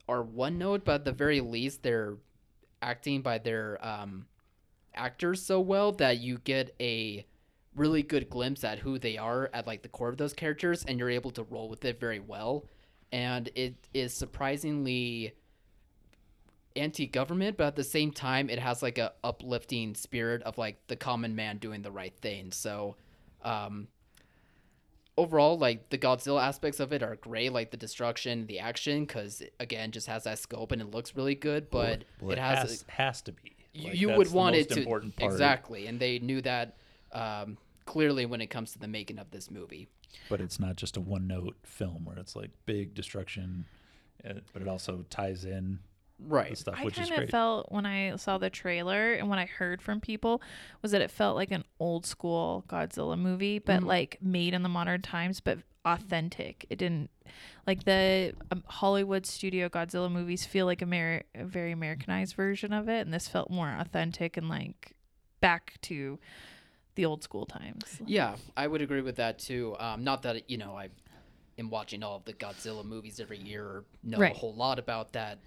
are 0.06 0.22
one 0.22 0.58
note 0.58 0.84
but 0.84 0.96
at 0.96 1.04
the 1.06 1.12
very 1.12 1.40
least 1.40 1.82
they're 1.82 2.16
acting 2.82 3.22
by 3.22 3.38
their 3.38 3.78
um, 3.80 4.26
actors 4.94 5.42
so 5.42 5.60
well 5.60 5.92
that 5.92 6.18
you 6.18 6.38
get 6.38 6.74
a 6.80 7.24
really 7.74 8.02
good 8.02 8.28
glimpse 8.30 8.64
at 8.64 8.78
who 8.78 8.98
they 8.98 9.18
are 9.18 9.50
at 9.52 9.66
like 9.66 9.82
the 9.82 9.88
core 9.88 10.08
of 10.08 10.16
those 10.16 10.32
characters 10.32 10.84
and 10.86 10.98
you're 10.98 11.10
able 11.10 11.30
to 11.30 11.42
roll 11.44 11.68
with 11.68 11.84
it 11.84 12.00
very 12.00 12.20
well. 12.20 12.64
And 13.12 13.50
it 13.54 13.74
is 13.92 14.14
surprisingly 14.14 15.34
anti-government 16.74 17.56
but 17.56 17.68
at 17.68 17.76
the 17.76 17.84
same 17.84 18.10
time 18.10 18.50
it 18.50 18.58
has 18.58 18.82
like 18.82 18.98
a 18.98 19.12
uplifting 19.24 19.94
spirit 19.94 20.42
of 20.42 20.58
like 20.58 20.76
the 20.88 20.96
common 20.96 21.34
man 21.34 21.58
doing 21.58 21.82
the 21.82 21.90
right 21.90 22.14
thing. 22.20 22.52
So 22.52 22.96
um 23.42 23.88
overall 25.16 25.58
like 25.58 25.88
the 25.90 25.98
godzilla 25.98 26.42
aspects 26.42 26.78
of 26.80 26.92
it 26.92 27.02
are 27.02 27.16
great 27.16 27.52
like 27.52 27.70
the 27.70 27.76
destruction 27.76 28.46
the 28.46 28.58
action 28.58 29.04
because 29.04 29.42
again 29.60 29.90
just 29.90 30.06
has 30.06 30.24
that 30.24 30.38
scope 30.38 30.72
and 30.72 30.82
it 30.82 30.90
looks 30.90 31.16
really 31.16 31.34
good 31.34 31.70
but 31.70 32.04
Well, 32.20 32.32
it 32.32 32.38
has, 32.38 32.58
has, 32.58 32.84
has 32.88 33.22
to 33.22 33.32
be. 33.32 33.56
you, 33.72 33.88
Like, 33.88 33.98
you 34.00 34.10
would 34.10 34.32
want 34.32 34.56
it 34.56 34.68
to 34.70 34.84
part. 34.84 35.04
exactly 35.18 35.86
and 35.86 35.98
they 35.98 36.18
knew 36.18 36.40
that 36.42 36.76
um 37.12 37.56
clearly 37.86 38.26
when 38.26 38.40
it 38.40 38.48
comes 38.48 38.72
to 38.72 38.78
the 38.78 38.88
making 38.88 39.18
of 39.18 39.30
this 39.30 39.50
movie 39.50 39.88
but 40.28 40.40
it's 40.40 40.58
not 40.58 40.76
just 40.76 40.96
a 40.96 41.00
one-note 41.00 41.56
film 41.62 42.04
where 42.04 42.18
it's 42.18 42.34
like 42.34 42.50
big 42.64 42.94
destruction, 42.94 43.66
uh, 44.26 44.34
but 44.52 44.62
it 44.62 44.68
also 44.68 45.04
ties 45.10 45.44
in 45.44 45.78
right 46.18 46.56
stuff, 46.56 46.76
I 46.78 46.84
which 46.84 46.98
is 46.98 47.08
kind 47.08 47.22
of 47.22 47.28
felt 47.30 47.70
when 47.70 47.84
I 47.86 48.16
saw 48.16 48.38
the 48.38 48.50
trailer 48.50 49.12
and 49.12 49.28
what 49.28 49.38
I 49.38 49.44
heard 49.46 49.82
from 49.82 50.00
people 50.00 50.40
was 50.82 50.92
that 50.92 51.00
it 51.02 51.10
felt 51.10 51.36
like 51.36 51.50
an 51.50 51.64
old 51.78 52.06
school 52.06 52.64
Godzilla 52.68 53.18
movie, 53.18 53.58
but 53.58 53.80
Mhm. 53.82 53.86
like 53.86 54.18
made 54.22 54.54
in 54.54 54.62
the 54.62 54.68
modern 54.68 55.02
times, 55.02 55.40
but 55.40 55.58
authentic. 55.84 56.66
It 56.70 56.76
didn't 56.78 57.10
like 57.66 57.84
the 57.84 58.34
um, 58.50 58.64
Hollywood 58.66 59.24
studio 59.26 59.68
Godzilla 59.68 60.10
movies 60.10 60.44
feel 60.46 60.66
like 60.66 60.82
Amer- 60.82 61.22
a 61.34 61.44
very 61.44 61.72
Americanized 61.72 62.34
version 62.34 62.72
of 62.72 62.88
it, 62.88 63.00
and 63.06 63.12
this 63.14 63.28
felt 63.28 63.50
more 63.50 63.70
authentic 63.78 64.36
and 64.36 64.48
like 64.48 64.94
back 65.40 65.74
to 65.82 66.18
the 66.94 67.04
old 67.04 67.22
school 67.22 67.44
times. 67.46 68.00
Yeah, 68.06 68.36
I 68.56 68.66
would 68.66 68.80
agree 68.80 69.02
with 69.02 69.16
that 69.16 69.38
too. 69.38 69.76
Um, 69.78 70.02
not 70.02 70.22
that 70.22 70.48
you 70.50 70.56
know 70.56 70.76
I 70.76 70.88
am 71.58 71.68
watching 71.70 72.02
all 72.02 72.16
of 72.16 72.24
the 72.24 72.32
Godzilla 72.32 72.84
movies 72.84 73.20
every 73.20 73.38
year 73.38 73.64
or 73.64 73.84
know 74.02 74.18
Right. 74.18 74.32
a 74.34 74.38
whole 74.38 74.54
lot 74.54 74.78
about 74.78 75.12
that 75.12 75.38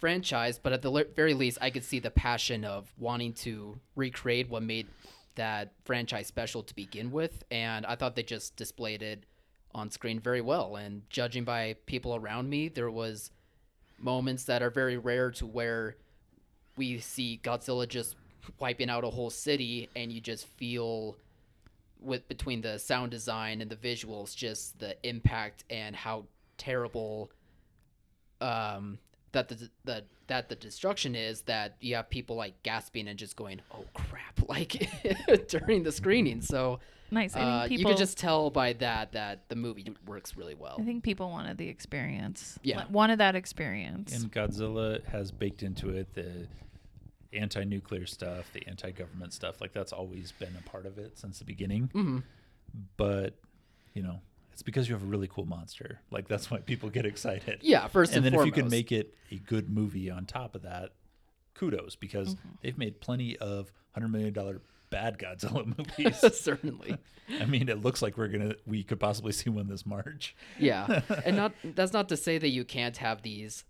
franchise, 0.00 0.58
but 0.62 0.72
at 0.72 0.82
the 0.82 0.90
le- 0.90 1.04
very 1.04 1.34
least, 1.34 1.58
I 1.60 1.70
could 1.70 1.84
see 1.84 1.98
the 1.98 2.10
passion 2.10 2.64
of 2.64 2.92
wanting 2.98 3.32
to 3.34 3.78
recreate 3.96 4.48
what 4.48 4.62
made 4.62 4.86
that 5.36 5.72
franchise 5.84 6.26
special 6.26 6.62
to 6.62 6.74
begin 6.74 7.10
with, 7.10 7.44
and 7.50 7.84
I 7.86 7.96
thought 7.96 8.14
they 8.16 8.22
just 8.22 8.56
displayed 8.56 9.02
it 9.02 9.24
on 9.74 9.90
screen 9.90 10.20
very 10.20 10.40
well. 10.40 10.76
And 10.76 11.02
judging 11.10 11.44
by 11.44 11.76
people 11.86 12.14
around 12.14 12.48
me, 12.48 12.68
there 12.68 12.90
was 12.90 13.30
moments 13.98 14.44
that 14.44 14.62
are 14.62 14.70
very 14.70 14.96
rare 14.96 15.30
to 15.32 15.46
where 15.46 15.96
we 16.76 16.98
see 16.98 17.40
Godzilla 17.42 17.88
just 17.88 18.16
wiping 18.58 18.90
out 18.90 19.04
a 19.04 19.10
whole 19.10 19.30
city, 19.30 19.88
and 19.96 20.12
you 20.12 20.20
just 20.20 20.46
feel 20.46 21.16
with 22.00 22.28
between 22.28 22.60
the 22.60 22.78
sound 22.78 23.10
design 23.10 23.60
and 23.60 23.70
the 23.70 23.76
visuals, 23.76 24.36
just 24.36 24.78
the 24.78 24.96
impact 25.08 25.64
and 25.70 25.96
how 25.96 26.26
terrible 26.58 27.30
um, 28.40 28.98
that 29.34 29.48
the, 29.48 29.70
the 29.84 30.04
that 30.26 30.48
the 30.48 30.56
destruction 30.56 31.14
is. 31.14 31.42
That 31.42 31.76
you 31.80 31.96
have 31.96 32.08
people 32.08 32.36
like 32.36 32.62
gasping 32.62 33.08
and 33.08 33.18
just 33.18 33.36
going, 33.36 33.60
"Oh 33.72 33.84
crap!" 33.94 34.40
like 34.48 34.88
during 35.48 35.82
the 35.82 35.92
screening. 35.92 36.40
So 36.40 36.80
Nice. 37.10 37.36
I 37.36 37.40
uh, 37.40 37.60
think 37.60 37.72
you 37.72 37.78
people 37.78 37.92
could 37.92 37.98
just 37.98 38.18
tell 38.18 38.50
by 38.50 38.72
that 38.74 39.12
that 39.12 39.48
the 39.48 39.56
movie 39.56 39.94
works 40.06 40.36
really 40.36 40.54
well. 40.54 40.76
I 40.78 40.84
think 40.84 41.04
people 41.04 41.30
wanted 41.30 41.58
the 41.58 41.68
experience. 41.68 42.58
Yeah. 42.62 42.78
Like, 42.78 42.90
wanted 42.90 43.20
that 43.20 43.36
experience. 43.36 44.12
And 44.12 44.32
Godzilla 44.32 45.04
has 45.06 45.30
baked 45.30 45.62
into 45.62 45.90
it 45.90 46.12
the 46.14 46.48
anti-nuclear 47.32 48.06
stuff, 48.06 48.52
the 48.52 48.66
anti-government 48.66 49.32
stuff. 49.32 49.60
Like 49.60 49.72
that's 49.72 49.92
always 49.92 50.32
been 50.32 50.56
a 50.58 50.68
part 50.68 50.86
of 50.86 50.98
it 50.98 51.18
since 51.18 51.38
the 51.38 51.44
beginning. 51.44 51.90
hmm 51.92 52.18
But 52.96 53.34
you 53.92 54.02
know, 54.02 54.20
it's 54.54 54.62
because 54.62 54.88
you 54.88 54.94
have 54.94 55.02
a 55.02 55.06
really 55.06 55.28
cool 55.28 55.44
monster. 55.46 56.00
Like 56.10 56.26
that's 56.28 56.50
why 56.50 56.58
people 56.58 56.88
get 56.88 57.04
excited. 57.04 57.58
Yeah, 57.62 57.86
first 57.88 58.12
and 58.12 58.18
and, 58.18 58.24
then 58.26 58.32
foremost. 58.32 58.52
if 58.52 58.56
you 58.56 58.62
can 58.62 58.70
make 58.70 58.90
it 58.92 59.14
a 59.30 59.36
good 59.36 59.68
movie 59.68 60.10
on 60.10 60.24
top 60.24 60.54
of 60.54 60.62
that, 60.62 60.90
kudos 61.54 61.96
because 61.96 62.34
Mm-hmm. 62.34 62.48
they've 62.62 62.78
made 62.78 63.00
plenty 63.00 63.36
of 63.36 63.70
hundred 63.92 64.08
million 64.08 64.32
dollar 64.32 64.60
bad 64.90 65.18
Godzilla 65.18 65.66
movies. 65.98 66.18
certainly. 66.40 66.96
I 67.40 67.44
mean, 67.46 67.68
it 67.68 67.80
looks 67.82 68.00
like 68.02 68.16
we're 68.16 68.28
gonna 68.28 68.54
we 68.66 68.82
could 68.82 69.00
possibly 69.00 69.32
see 69.32 69.50
one 69.50 69.66
this 69.66 69.84
March. 69.86 70.34
Yeah, 70.58 71.02
and 71.24 71.36
not 71.36 71.52
that's 71.62 71.92
not 71.92 72.08
to 72.10 72.16
say 72.16 72.38
that 72.38 72.48
you 72.50 72.64
can't 72.64 72.96
have 72.98 73.22
these 73.22 73.64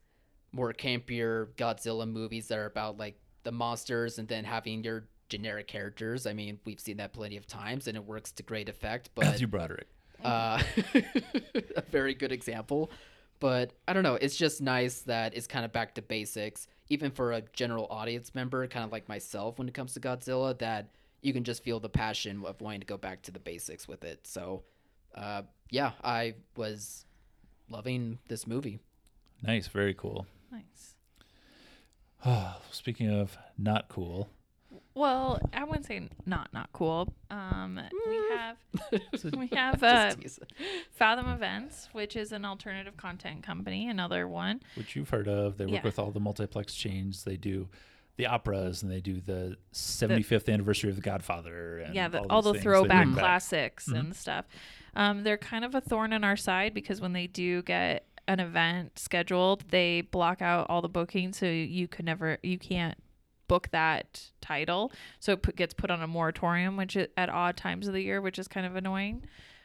more 0.53 0.73
campier 0.73 1.49
Godzilla 1.57 2.09
movies 2.09 2.49
that 2.49 2.59
are 2.59 2.67
about 2.67 2.97
like 2.99 3.19
the 3.43 3.53
monsters 3.53 4.19
and 4.19 4.29
then 4.29 4.45
having 4.45 4.85
your 4.85 5.09
generic 5.29 5.67
characters. 5.69 6.26
I 6.26 6.33
mean, 6.33 6.59
we've 6.64 6.79
seen 6.81 6.97
that 6.99 7.12
plenty 7.12 7.37
of 7.37 7.47
times, 7.47 7.87
and 7.88 7.97
it 7.97 8.05
works 8.05 8.31
to 8.33 8.43
great 8.43 8.69
effect. 8.69 9.11
But 9.14 9.25
Matthew 9.26 9.47
Broderick. 9.47 9.88
Uh, 10.23 10.62
a 11.76 11.83
very 11.90 12.14
good 12.14 12.33
example. 12.33 12.90
But 13.40 13.73
I 13.88 13.92
don't 13.92 14.02
know. 14.02 14.14
It's 14.14 14.37
just 14.37 14.61
nice 14.62 15.00
that 15.02 15.35
it's 15.37 15.47
kind 15.47 15.64
of 15.64 15.73
back 15.73 15.94
to 15.97 16.02
basics, 16.02 16.66
even 16.88 17.11
for 17.11 17.33
a 17.33 17.42
general 17.52 17.87
audience 17.90 18.35
member, 18.35 18.66
kind 18.68 18.85
of 18.85 18.92
like 18.92 19.09
myself, 19.09 19.59
when 19.59 19.68
it 19.68 19.75
comes 19.75 19.94
to 19.94 20.00
Godzilla. 20.00 20.56
That 20.59 20.88
you 21.23 21.33
can 21.33 21.44
just 21.44 21.62
feel 21.62 21.80
the 21.80 21.88
passion 21.88 22.44
of 22.44 22.61
wanting 22.61 22.80
to 22.80 22.87
go 22.87 22.97
back 22.97 23.23
to 23.23 23.33
the 23.33 23.40
basics 23.40 23.88
with 23.88 24.04
it. 24.04 24.26
So, 24.26 24.62
uh, 25.14 25.42
yeah, 25.71 25.92
I 26.02 26.35
was 26.56 27.06
loving 27.68 28.18
this 28.28 28.47
movie. 28.47 28.78
Nice, 29.42 29.66
very 29.66 29.94
cool. 29.94 30.26
nice. 30.52 30.94
Speaking 32.71 33.11
of 33.11 33.37
not 33.59 33.88
cool, 33.88 34.28
Well, 34.95 35.41
I 35.53 35.65
wouldn't 35.65 35.87
say 35.87 36.09
not 36.25 36.53
not 36.53 36.71
cool. 36.73 37.13
Um, 37.31 37.81
we 38.07 38.17
have 38.37 38.57
we 39.37 39.47
have 39.49 39.83
uh. 39.83 40.15
Fathom 40.93 41.29
Events, 41.29 41.89
which 41.93 42.15
is 42.17 42.31
an 42.33 42.45
alternative 42.45 42.97
content 42.97 43.43
company, 43.43 43.89
another 43.89 44.29
one. 44.29 44.61
which 44.77 44.95
you've 44.95 45.11
heard 45.11 45.27
of, 45.29 45.57
they 45.59 45.67
work 45.67 45.75
Yeah. 45.75 45.83
with 45.83 45.99
all 45.99 46.11
the 46.13 46.21
multiplex 46.21 46.75
chains. 46.75 47.25
They 47.25 47.37
do 47.37 47.69
the 48.17 48.27
operas 48.27 48.85
and 48.85 48.93
they 48.93 49.01
do 49.01 49.21
the 49.21 49.57
75th 49.73 50.49
anniversary 50.53 50.89
of 50.91 50.95
The 50.97 51.03
Godfather. 51.03 51.79
And 51.79 51.95
yeah, 51.97 52.07
the, 52.07 52.21
all, 52.21 52.27
all, 52.31 52.43
these 52.43 52.53
the 52.53 52.53
things 52.53 52.65
they 52.65 52.71
throwback 52.71 53.05
bring 53.07 53.15
back. 53.17 53.23
classics 53.25 53.89
Mhm. 53.89 53.99
and 53.99 54.15
stuff. 54.17 54.45
Um, 54.95 55.25
they're 55.25 55.37
kind 55.37 55.65
of 55.65 55.75
a 55.75 55.81
thorn 55.81 56.13
in 56.13 56.23
our 56.23 56.37
side 56.37 56.73
because 56.75 57.01
when 57.01 57.13
they 57.13 57.27
do 57.27 57.63
get 57.63 58.07
an 58.29 58.39
event 58.39 58.97
scheduled, 59.01 59.65
they 59.71 60.03
block 60.03 60.41
out 60.41 60.67
all 60.71 60.81
the 60.81 60.89
bookings, 60.89 61.37
so 61.39 61.47
you 61.47 61.89
could 61.89 62.05
never, 62.05 62.39
you 62.45 62.57
can't 62.59 62.97
book 63.49 63.69
that 63.73 64.31
title. 64.41 64.93
So 65.21 65.33
it 65.33 65.43
put, 65.43 65.57
gets 65.57 65.75
put 65.75 65.91
on 65.91 66.01
a 66.03 66.07
moratorium, 66.07 66.77
which 66.77 66.97
is 66.97 67.09
at 67.17 67.29
odd 67.29 67.57
times 67.57 67.87
of 67.87 67.95
the 67.95 68.03
year, 68.03 68.21
which 68.21 68.39
is 68.39 68.49
kind 68.49 68.67
of 68.67 68.77
annoying 68.77 69.25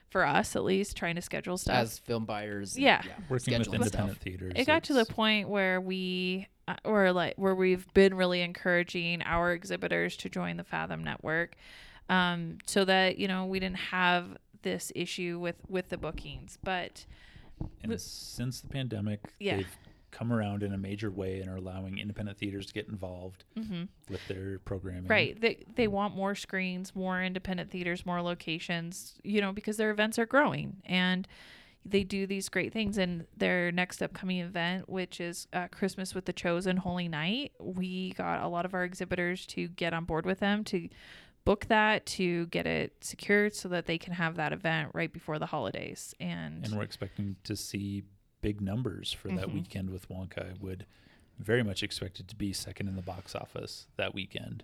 for 0.10 0.26
us 0.26 0.56
at 0.56 0.64
least 0.64 0.98
trying 0.98 1.16
to 1.16 1.22
schedule 1.22 1.58
stuff. 1.58 1.76
as 1.76 2.00
film 2.00 2.26
buyers. 2.26 2.76
and- 2.76 2.84
Yeah. 2.84 3.02
Working 3.30 3.58
with 3.60 3.68
independent 3.68 3.92
stuff. 3.94 4.18
theaters. 4.18 4.54
it 4.56 4.66
got 4.66 4.84
to 4.86 4.94
the 4.94 5.06
point 5.06 5.50
where 5.50 5.80
we 5.80 6.48
uh, 6.68 6.76
or 6.84 7.12
like 7.12 7.36
where 7.38 7.54
we've 7.56 7.92
been 7.94 8.14
really 8.16 8.42
encouraging 8.42 9.22
our 9.24 9.54
exhibitors 9.54 10.16
to 10.18 10.30
join 10.30 10.58
the 10.58 10.64
fathom 10.64 11.04
network 11.04 11.56
um, 12.10 12.58
so 12.66 12.86
that 12.86 13.18
you 13.20 13.28
know 13.28 13.46
we 13.46 13.60
didn't 13.60 13.78
have 13.78 14.36
this 14.64 14.92
issue 14.96 15.38
with 15.40 15.56
with 15.68 15.90
the 15.90 15.98
bookings 15.98 16.58
but 16.64 17.06
And 17.84 18.00
since 18.02 18.62
the 18.62 18.68
pandemic, 18.68 19.20
Yeah. 19.40 19.58
they've 19.58 19.78
come 20.12 20.32
around 20.34 20.64
in 20.64 20.74
a 20.74 20.78
major 20.78 21.12
way 21.12 21.40
and 21.40 21.50
are 21.50 21.56
allowing 21.56 21.98
independent 21.98 22.38
theaters 22.38 22.66
to 22.68 22.74
get 22.74 22.88
involved 22.88 23.44
with 24.10 24.28
their 24.28 24.60
programming. 24.60 25.08
right. 25.08 25.40
They 25.40 25.64
they 25.76 25.88
want 25.88 26.16
more 26.16 26.36
screens 26.36 26.96
more 26.96 27.22
independent 27.22 27.72
theaters 27.72 28.06
more 28.06 28.22
locations 28.22 29.16
you 29.24 29.42
know 29.42 29.52
because 29.52 29.78
their 29.78 29.92
events 29.92 30.18
are 30.20 30.26
growing 30.26 30.78
and 30.86 31.28
they 31.86 32.04
do 32.04 32.28
these 32.28 32.50
great 32.50 32.74
things. 32.74 32.98
And 32.98 33.26
their 33.38 33.72
next 33.72 34.02
upcoming 34.02 34.40
event 34.40 34.90
which 34.90 35.22
is 35.22 35.48
uh, 35.54 35.68
christmas 35.72 36.14
with 36.14 36.26
the 36.26 36.34
chosen 36.34 36.78
holy 36.78 37.08
night 37.08 37.54
we 37.60 38.12
got 38.14 38.44
a 38.44 38.48
lot 38.48 38.66
of 38.66 38.74
our 38.74 38.84
exhibitors 38.84 39.46
to 39.48 39.68
get 39.68 39.94
on 39.94 40.06
board 40.06 40.26
with 40.26 40.40
them 40.40 40.64
to 40.66 40.90
book 41.46 41.66
that 41.68 42.06
to 42.06 42.46
get 42.48 42.68
it 42.68 42.94
secured 43.02 43.56
so 43.56 43.70
that 43.70 43.86
they 43.86 43.98
can 43.98 44.14
have 44.14 44.36
that 44.36 44.54
event 44.54 44.92
right 44.94 45.12
before 45.12 45.40
the 45.40 45.48
holidays. 45.48 46.14
And, 46.20 46.64
And 46.66 46.76
we're 46.76 46.84
expecting 46.84 47.38
to 47.46 47.56
see 47.56 48.04
big 48.42 48.62
numbers 48.62 49.12
for 49.14 49.30
that 49.30 49.48
Mhm. 49.48 49.54
weekend 49.54 49.90
with 49.90 50.08
Wonka. 50.10 50.52
I 50.52 50.54
would 50.60 50.86
very 51.38 51.64
much 51.64 51.84
expect 51.84 52.20
it 52.20 52.28
to 52.30 52.36
be 52.36 52.52
second 52.54 52.88
in 52.88 52.96
the 52.96 53.02
box 53.02 53.34
office 53.36 53.88
that 53.96 54.14
weekend 54.14 54.64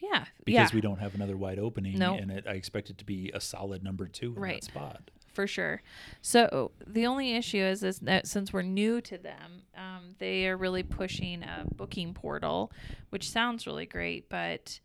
yeah 0.00 0.24
because 0.44 0.70
yeah 0.70 0.74
we 0.74 0.80
don't 0.80 0.98
have 0.98 1.14
another 1.14 1.36
wide 1.36 1.58
opening. 1.58 1.98
No. 1.98 2.14
And 2.16 2.30
it, 2.30 2.46
I 2.46 2.52
expect 2.54 2.90
it 2.90 2.98
to 2.98 3.04
be 3.04 3.30
a 3.34 3.40
solid 3.40 3.82
number 3.84 4.08
two 4.08 4.34
in 4.34 4.40
Right. 4.40 4.60
that 4.60 4.64
spot. 4.64 5.10
for 5.28 5.46
sure. 5.46 5.82
So 6.20 6.72
the 6.86 7.06
only 7.06 7.32
issue 7.34 7.56
is, 7.62 7.82
is 7.82 8.00
that 8.00 8.26
since 8.26 8.52
we're 8.52 8.60
new 8.60 9.00
to 9.00 9.16
them, 9.16 9.62
um, 9.74 10.14
they 10.18 10.46
are 10.46 10.58
really 10.58 10.82
pushing 10.82 11.42
a 11.42 11.64
booking 11.74 12.12
portal, 12.12 12.70
which 13.08 13.30
sounds 13.30 13.66
really 13.66 13.86
great, 13.86 14.28
but 14.28 14.80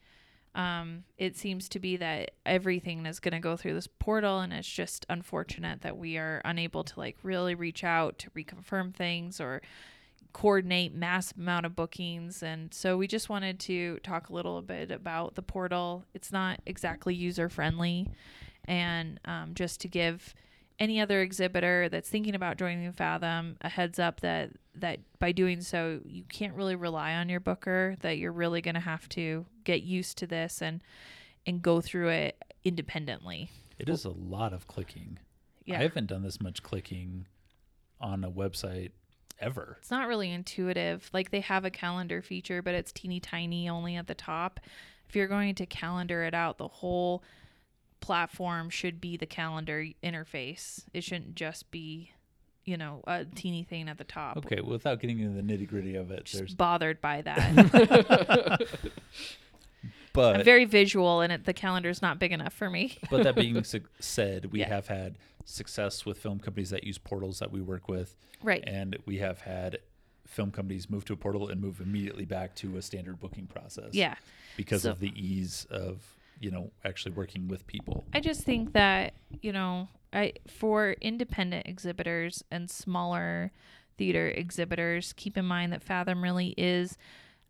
um, 0.58 1.04
it 1.20 1.38
seems 1.38 1.70
to 1.70 1.80
be 1.80 1.98
that 1.98 2.32
everything 2.46 3.06
is 3.06 3.20
going 3.20 3.34
to 3.34 3.40
go 3.40 3.56
through 3.56 3.76
this 3.76 3.88
portal, 3.88 4.40
and 4.40 4.52
it's 4.52 4.68
just 4.68 5.06
unfortunate 5.08 5.82
that 5.84 5.98
we 5.98 6.18
are 6.18 6.42
unable 6.44 6.84
to 6.84 7.00
like 7.00 7.16
really 7.22 7.54
reach 7.54 7.84
out 7.84 8.18
to 8.20 8.30
reconfirm 8.32 8.94
things 8.94 9.40
or 9.40 9.62
coordinate 10.34 10.94
mass 10.94 11.32
amount 11.38 11.68
of 11.68 11.76
bookings. 11.76 12.42
And 12.42 12.74
so 12.74 12.98
we 12.98 13.08
just 13.08 13.30
wanted 13.30 13.60
to 13.62 14.00
talk 14.00 14.30
a 14.30 14.34
little 14.34 14.62
bit 14.62 14.92
about 14.92 15.36
the 15.36 15.42
portal. 15.44 16.04
It's 16.14 16.32
not 16.32 16.60
exactly 16.66 17.14
user 17.14 17.50
friendly 17.50 18.10
and 18.66 19.20
um, 19.26 19.54
just 19.54 19.80
to 19.82 19.88
give 19.88 20.36
any 20.80 21.02
other 21.02 21.22
exhibitor 21.22 21.90
that's 21.90 22.10
thinking 22.10 22.36
about 22.36 22.58
joining 22.58 22.92
Fathom 22.92 23.58
a 23.62 23.70
heads 23.70 24.00
up 24.00 24.22
that 24.22 24.52
that 24.76 25.00
by 25.18 25.32
doing 25.32 25.62
so 25.62 26.00
you 26.06 26.24
can't 26.30 26.54
really 26.54 26.76
rely 26.76 27.16
on 27.16 27.30
your 27.30 27.40
booker 27.40 27.96
that 28.02 28.20
you're 28.20 28.32
really 28.32 28.62
going 28.62 28.76
to 28.76 28.82
have 28.82 29.10
to 29.10 29.46
get 29.68 29.84
used 29.84 30.18
to 30.18 30.26
this 30.26 30.62
and 30.62 30.82
and 31.46 31.62
go 31.62 31.80
through 31.82 32.10
it 32.10 32.44
independently. 32.64 33.52
It 33.78 33.90
is 33.90 34.06
a 34.06 34.10
lot 34.10 34.54
of 34.54 34.68
clicking. 34.68 35.20
Yeah. 35.66 35.80
I 35.80 35.84
haven't 35.84 36.08
done 36.08 36.24
this 36.24 36.42
much 36.42 36.64
clicking 36.64 37.28
on 38.02 38.24
a 38.24 38.32
website 38.32 38.92
ever. 39.40 39.78
It's 39.80 39.92
not 39.92 40.08
really 40.08 40.32
intuitive. 40.32 41.10
Like 41.14 41.32
they 41.32 41.42
have 41.42 41.66
a 41.66 41.70
calendar 41.70 42.22
feature, 42.22 42.62
but 42.62 42.74
it's 42.74 42.92
teeny 42.92 43.20
tiny 43.20 43.70
only 43.70 43.96
at 43.96 44.08
the 44.08 44.16
top. 44.16 44.60
If 45.08 45.16
you're 45.16 45.28
going 45.28 45.56
to 45.56 45.66
calendar 45.66 46.24
it 46.24 46.34
out, 46.34 46.58
the 46.58 46.68
whole 46.68 47.24
platform 48.00 48.70
should 48.70 49.00
be 49.00 49.18
the 49.18 49.26
calendar 49.26 49.86
interface. 50.04 50.86
It 50.94 51.04
shouldn't 51.04 51.36
just 51.36 51.72
be, 51.72 52.12
you 52.66 52.78
know, 52.78 53.02
a 53.08 53.26
teeny 53.26 53.64
thing 53.64 53.90
at 53.90 53.98
the 53.98 54.04
top. 54.04 54.38
Okay, 54.38 54.62
without 54.62 55.00
getting 55.00 55.20
into 55.20 55.42
the 55.42 55.42
nitty 55.42 55.68
gritty 55.68 55.96
of 55.96 56.12
it, 56.12 56.26
Just 56.26 56.38
there's 56.38 56.56
bothered 56.56 57.00
by 57.00 57.22
that. 57.22 58.68
but 60.18 60.36
I'm 60.36 60.44
very 60.44 60.66
visual 60.66 61.22
and 61.22 61.32
it, 61.32 61.46
the 61.46 61.88
is 61.88 62.02
not 62.02 62.20
big 62.20 62.32
enough 62.32 62.54
for 62.54 62.70
me. 62.70 62.98
but 63.10 63.24
that 63.24 63.36
being 63.36 63.64
su- 63.64 63.82
said, 64.00 64.52
we 64.52 64.60
Yeah. 64.60 64.68
have 64.70 64.88
had 64.88 65.18
success 65.46 66.06
with 66.06 66.18
film 66.18 66.40
companies 66.40 66.72
that 66.72 66.84
use 66.84 66.98
portals 66.98 67.40
that 67.40 67.52
we 67.52 67.62
work 67.62 67.88
with, 67.88 68.16
Right. 68.44 68.64
and 68.68 68.98
we 69.06 69.18
have 69.20 69.42
had 69.42 69.80
film 70.26 70.52
companies 70.52 70.90
move 70.90 71.06
to 71.06 71.14
a 71.14 71.16
portal 71.16 71.48
and 71.50 71.62
move 71.62 71.80
immediately 71.80 72.26
back 72.26 72.54
to 72.56 72.76
a 72.78 72.82
standard 72.82 73.20
booking 73.20 73.48
process. 73.48 73.94
Yeah. 73.94 74.16
because 74.58 74.82
So- 74.82 74.92
of 74.92 75.00
the 75.00 75.14
ease 75.16 75.66
of 75.70 76.16
you 76.40 76.52
know 76.52 76.72
actually 76.86 77.14
working 77.14 77.48
with 77.48 77.66
people. 77.68 78.06
I 78.14 78.20
just 78.20 78.42
think 78.44 78.74
that, 78.74 79.14
you 79.42 79.52
know, 79.52 79.88
I 80.14 80.34
for 80.48 80.92
independent 81.02 81.68
exhibitors 81.68 82.44
and 82.52 82.70
smaller 82.70 83.52
theater 83.98 84.28
exhibitors, 84.30 85.14
keep 85.14 85.36
in 85.38 85.46
mind 85.46 85.74
that 85.74 85.82
Fathom 85.84 86.24
really 86.24 86.54
is 86.58 86.98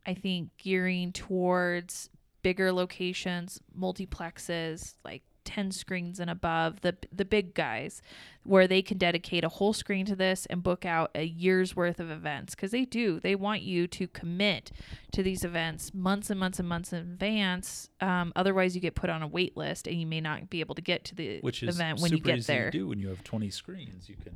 I 0.06 0.14
think 0.14 0.52
gearing 0.58 1.12
towards 1.12 2.10
bigger 2.48 2.72
locations, 2.72 3.60
multiplexes, 3.78 4.96
like 5.04 5.24
10 5.44 5.72
screens 5.72 6.20
and 6.20 6.30
above, 6.30 6.82
the 6.82 6.96
the 7.12 7.24
big 7.26 7.54
guys 7.54 8.02
where 8.44 8.68
they 8.68 8.82
can 8.82 8.98
dedicate 8.98 9.44
a 9.44 9.50
whole 9.50 9.74
screen 9.74 10.06
to 10.06 10.16
this 10.16 10.46
and 10.48 10.62
book 10.64 10.86
out 10.86 11.10
a 11.16 11.24
year's 11.24 11.76
worth 11.76 12.00
of 12.00 12.10
events 12.10 12.56
cuz 12.56 12.72
they 12.72 12.86
do. 12.86 13.20
They 13.20 13.36
want 13.36 13.62
you 13.62 13.88
to 13.88 14.08
commit 14.08 14.72
to 15.12 15.24
these 15.24 15.44
events 15.44 15.94
months 15.94 16.30
and 16.30 16.40
months 16.40 16.60
and 16.60 16.68
months 16.68 16.92
in 16.94 17.00
advance. 17.00 17.90
Um, 18.02 18.32
otherwise, 18.36 18.76
you 18.76 18.82
get 18.82 18.96
put 18.96 19.10
on 19.10 19.22
a 19.22 19.28
wait 19.28 19.56
list 19.58 19.88
and 19.88 20.00
you 20.00 20.06
may 20.08 20.22
not 20.22 20.50
be 20.50 20.60
able 20.62 20.76
to 20.76 20.82
get 20.82 21.04
to 21.06 21.16
the 21.16 21.40
Which 21.42 21.64
is 21.64 21.76
event 21.76 22.00
when 22.02 22.12
you 22.12 22.20
get 22.20 22.38
easy 22.38 22.54
there. 22.54 22.72
to 22.72 22.78
do 22.78 22.88
when 22.88 23.00
you 23.00 23.08
have 23.10 23.24
20 23.24 23.50
screens. 23.50 24.08
You 24.10 24.16
can 24.24 24.36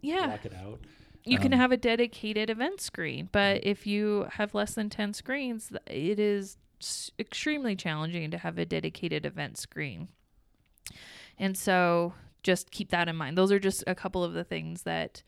Yeah. 0.00 0.26
block 0.26 0.44
it 0.44 0.54
out. 0.54 0.80
You 1.24 1.38
can 1.38 1.52
Um, 1.52 1.58
have 1.60 1.72
a 1.72 1.76
dedicated 1.76 2.48
event 2.50 2.80
screen, 2.80 3.28
but 3.32 3.64
if 3.64 3.86
you 3.86 4.26
have 4.38 4.54
less 4.54 4.74
than 4.74 4.88
10 4.90 5.12
screens, 5.12 5.70
it 5.86 6.18
is 6.18 6.56
extremely 7.18 7.76
challenging 7.76 8.30
to 8.30 8.38
have 8.38 8.58
a 8.58 8.66
dedicated 8.66 9.26
event 9.26 9.58
screen. 9.58 10.08
And 11.38 11.56
so 11.56 12.14
just 12.42 12.70
keep 12.70 12.90
that 12.90 13.08
in 13.08 13.16
mind. 13.16 13.36
Those 13.36 13.52
are 13.52 13.58
just 13.58 13.84
a 13.86 13.94
couple 13.94 14.24
of 14.24 14.32
the 14.32 14.44
things 14.44 14.82
that 14.82 15.22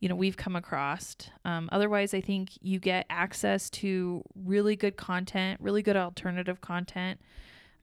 you 0.00 0.08
know 0.08 0.16
we've 0.16 0.36
come 0.36 0.56
across. 0.56 1.16
Um, 1.44 1.68
otherwise, 1.72 2.12
I 2.14 2.20
think 2.20 2.50
you 2.60 2.78
get 2.80 3.06
access 3.08 3.70
to 3.70 4.22
really 4.34 4.74
good 4.74 4.96
content, 4.96 5.60
really 5.60 5.82
good 5.82 5.96
alternative 5.96 6.60
content. 6.60 7.20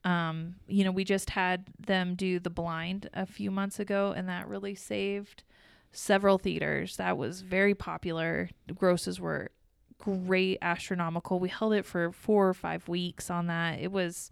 Um, 0.04 0.56
you 0.68 0.84
know, 0.84 0.92
we 0.92 1.04
just 1.04 1.30
had 1.30 1.66
them 1.80 2.16
do 2.16 2.40
the 2.40 2.50
blind 2.50 3.10
a 3.14 3.26
few 3.26 3.52
months 3.52 3.80
ago, 3.80 4.14
and 4.16 4.28
that 4.28 4.48
really 4.48 4.76
saved 4.76 5.44
several 5.92 6.38
theaters. 6.38 6.98
That 6.98 7.18
was 7.18 7.42
very 7.42 7.76
popular. 7.76 8.50
Grosses 8.74 9.20
were 9.20 9.52
great, 10.00 10.58
astronomical. 10.62 11.40
We 11.40 11.50
held 11.50 11.74
it 11.74 11.86
for 11.86 12.12
four 12.12 12.50
or 12.50 12.54
five 12.54 12.88
weeks 12.88 13.30
on 13.30 13.48
that. 13.48 13.80
It 13.80 13.92
was, 13.92 14.32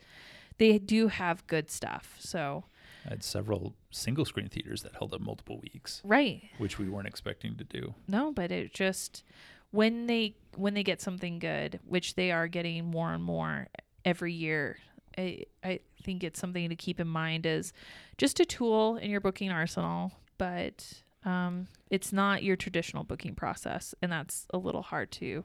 they 0.58 0.80
do 0.80 1.10
have 1.10 1.46
good 1.48 1.70
stuff. 1.70 2.16
So, 2.20 2.64
I 3.06 3.12
had 3.12 3.24
several 3.24 3.74
single 3.90 4.26
screen 4.26 4.50
theaters 4.50 4.84
that 4.84 4.96
held 4.96 5.14
up 5.14 5.22
multiple 5.22 5.62
weeks, 5.62 6.02
right. 6.04 6.44
which 6.58 6.78
we 6.78 6.90
weren't 6.90 7.08
expecting 7.08 7.56
to 7.56 7.64
do. 7.64 7.94
No, 8.08 8.34
but 8.34 8.52
it 8.52 8.74
just 8.74 9.24
when 9.72 10.08
they 10.08 10.36
when 10.56 10.74
they 10.74 10.84
get 10.84 11.02
something 11.02 11.40
good, 11.40 11.80
which 11.86 12.16
they 12.16 12.32
are 12.32 12.48
getting 12.48 12.86
more 12.86 13.14
and 13.14 13.24
more 13.24 13.68
every 14.04 14.34
year. 14.34 14.78
I 15.18 15.44
I 15.64 15.80
think 16.04 16.24
it's 16.24 16.40
something 16.40 16.70
to 16.70 16.76
keep 16.76 17.00
in 17.00 17.08
mind 17.08 17.46
as 17.46 17.74
just 18.18 18.40
a 18.40 18.46
tool 18.46 18.98
in 18.98 19.10
your 19.10 19.22
booking 19.22 19.52
arsenal, 19.52 20.12
but 20.38 21.02
um, 21.26 21.68
it's 21.90 22.14
not 22.14 22.44
your 22.44 22.56
traditional 22.56 23.04
booking 23.04 23.36
process, 23.36 23.96
and 24.02 24.12
that's 24.12 24.48
a 24.54 24.58
little 24.58 24.82
hard 24.82 25.12
to 25.14 25.44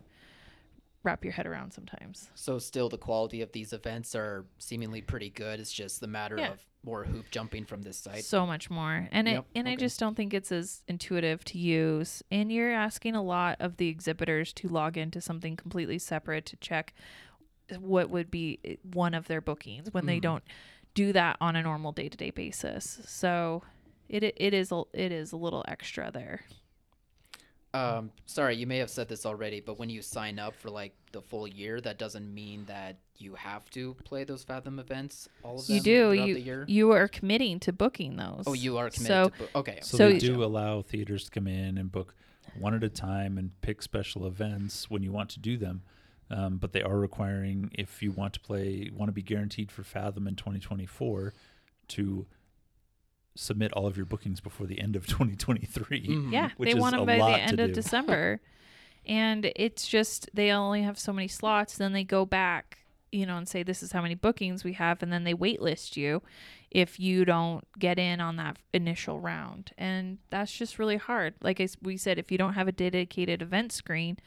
wrap 1.04 1.24
your 1.24 1.32
head 1.32 1.46
around 1.46 1.72
sometimes. 1.72 2.30
So 2.34 2.58
still, 2.58 2.88
the 2.88 2.98
quality 2.98 3.42
of 3.42 3.52
these 3.52 3.72
events 3.72 4.14
are 4.14 4.44
seemingly 4.58 5.00
pretty 5.00 5.30
good. 5.30 5.58
It's 5.60 5.72
just 5.72 6.00
the 6.00 6.06
matter 6.06 6.38
Yeah. 6.38 6.52
of 6.52 6.66
more 6.84 7.04
hoop 7.04 7.30
jumping 7.30 7.64
from 7.64 7.82
this 7.82 7.96
site. 7.96 8.24
So 8.24 8.44
much 8.46 8.68
more. 8.70 9.08
And 9.12 9.28
Yep, 9.28 9.46
it, 9.54 9.58
and 9.58 9.68
I 9.68 9.76
just 9.76 10.00
don't 10.00 10.16
think 10.16 10.34
it's 10.34 10.50
as 10.50 10.82
intuitive 10.88 11.44
to 11.46 11.58
use. 11.58 12.22
And 12.30 12.50
you're 12.52 12.72
asking 12.72 13.14
a 13.14 13.22
lot 13.22 13.56
of 13.60 13.76
the 13.76 13.88
exhibitors 13.88 14.52
to 14.54 14.68
log 14.68 14.96
into 14.96 15.20
something 15.20 15.56
completely 15.56 15.98
separate 15.98 16.44
to 16.46 16.56
check 16.56 16.92
what 17.78 18.10
would 18.10 18.30
be 18.30 18.58
eh, 18.64 18.76
one 18.82 19.14
of 19.14 19.28
their 19.28 19.40
bookings 19.40 19.92
when 19.92 20.06
they 20.06 20.18
Mhm. 20.18 20.22
don't 20.22 20.44
do 20.94 21.12
that 21.12 21.36
on 21.40 21.56
a 21.56 21.62
normal 21.62 21.92
day-to-day 21.92 22.30
basis. 22.30 23.00
So 23.06 23.62
it 24.08 24.22
it 24.24 24.52
is 24.52 24.70
a, 24.72 24.82
it 24.92 25.10
is 25.12 25.32
a 25.32 25.36
little 25.36 25.64
extra 25.68 26.10
there. 26.10 26.44
Um, 27.74 28.10
sorry, 28.26 28.56
you 28.56 28.66
may 28.66 28.78
have 28.78 28.90
said 28.90 29.08
this 29.08 29.24
already, 29.24 29.60
but 29.60 29.78
when 29.78 29.88
you 29.88 30.02
sign 30.02 30.38
up 30.38 30.54
for 30.54 30.68
like 30.70 30.94
the 31.12 31.22
full 31.22 31.48
year, 31.48 31.80
that 31.80 31.98
doesn't 31.98 32.32
mean 32.34 32.64
that 32.66 32.96
you 33.16 33.34
have 33.34 33.68
to 33.70 33.94
play 34.04 34.24
those 34.24 34.42
Fathom 34.44 34.78
events. 34.78 35.28
All 35.42 35.58
of 35.58 35.66
them 35.66 35.76
You 35.76 35.82
do 35.82 36.12
you 36.12 36.34
the 36.34 36.40
year. 36.40 36.64
you 36.68 36.90
are 36.92 37.08
committing 37.08 37.60
to 37.60 37.72
booking 37.72 38.16
those. 38.16 38.44
oh, 38.46 38.52
you 38.52 38.76
are 38.76 38.90
committed. 38.90 39.06
So 39.06 39.28
to 39.30 39.38
book. 39.38 39.50
Okay. 39.54 39.78
So, 39.82 39.96
So 39.96 40.08
they 40.08 40.14
you- 40.14 40.20
do 40.20 40.44
allow 40.44 40.82
theaters 40.82 41.24
to 41.24 41.30
come 41.30 41.46
in 41.46 41.78
and 41.78 41.90
book 41.90 42.14
one 42.58 42.74
at 42.74 42.84
a 42.84 42.88
time 42.90 43.38
and 43.38 43.58
pick 43.62 43.80
special 43.80 44.26
events 44.26 44.90
when 44.90 45.02
you 45.02 45.12
want 45.12 45.30
to 45.30 45.38
do 45.40 45.56
them. 45.56 45.82
Um, 46.30 46.56
but 46.58 46.72
they 46.72 46.82
are 46.82 46.98
requiring 46.98 47.70
if 47.74 48.02
you 48.02 48.10
want 48.10 48.32
to 48.34 48.40
play, 48.40 48.90
want 48.94 49.08
to 49.08 49.12
be 49.12 49.22
guaranteed 49.22 49.70
for 49.70 49.82
Fathom 49.82 50.26
in 50.26 50.34
2024, 50.34 51.32
to 51.88 52.26
submit 53.34 53.72
all 53.72 53.86
of 53.86 53.96
your 53.96 54.06
bookings 54.06 54.40
before 54.40 54.66
the 54.66 54.80
end 54.80 54.94
of 54.96 55.06
2023. 55.08 56.06
Mhm. 56.06 56.32
Yeah, 56.32 56.50
which 56.56 56.68
they 56.68 56.74
is 56.76 56.80
want 56.80 56.94
a 56.94 56.98
them 56.98 57.06
by 57.06 57.16
the 57.18 57.38
end 57.40 57.60
of 57.60 57.68
do. 57.70 57.74
December. 57.74 58.40
and 59.06 59.50
it's 59.56 59.88
just 59.88 60.28
they 60.34 60.50
only 60.52 60.82
have 60.82 60.98
so 60.98 61.12
many 61.12 61.28
slots, 61.28 61.76
then 61.78 61.92
they 61.92 62.04
go 62.04 62.24
back, 62.24 62.78
you 63.10 63.26
know, 63.26 63.36
and 63.36 63.48
say 63.48 63.62
this 63.62 63.82
is 63.82 63.92
how 63.92 64.00
many 64.02 64.14
bookings 64.14 64.62
we 64.64 64.74
have 64.74 65.02
and 65.02 65.12
then 65.12 65.24
they 65.24 65.34
waitlist 65.34 65.96
you 65.96 66.22
if 66.70 66.98
you 67.00 67.24
don't 67.24 67.66
get 67.78 67.98
in 67.98 68.20
on 68.20 68.36
that 68.36 68.58
initial 68.72 69.18
round. 69.20 69.72
And 69.76 70.18
that's 70.30 70.52
just 70.56 70.78
really 70.78 70.96
hard. 70.98 71.34
Like 71.42 71.60
I 71.60 71.64
s 71.64 71.76
we 71.82 71.96
said 71.96 72.18
if 72.18 72.30
you 72.30 72.38
don't 72.38 72.54
have 72.54 72.68
a 72.68 72.72
dedicated 72.72 73.42
event 73.42 73.72
screen, 73.72 74.18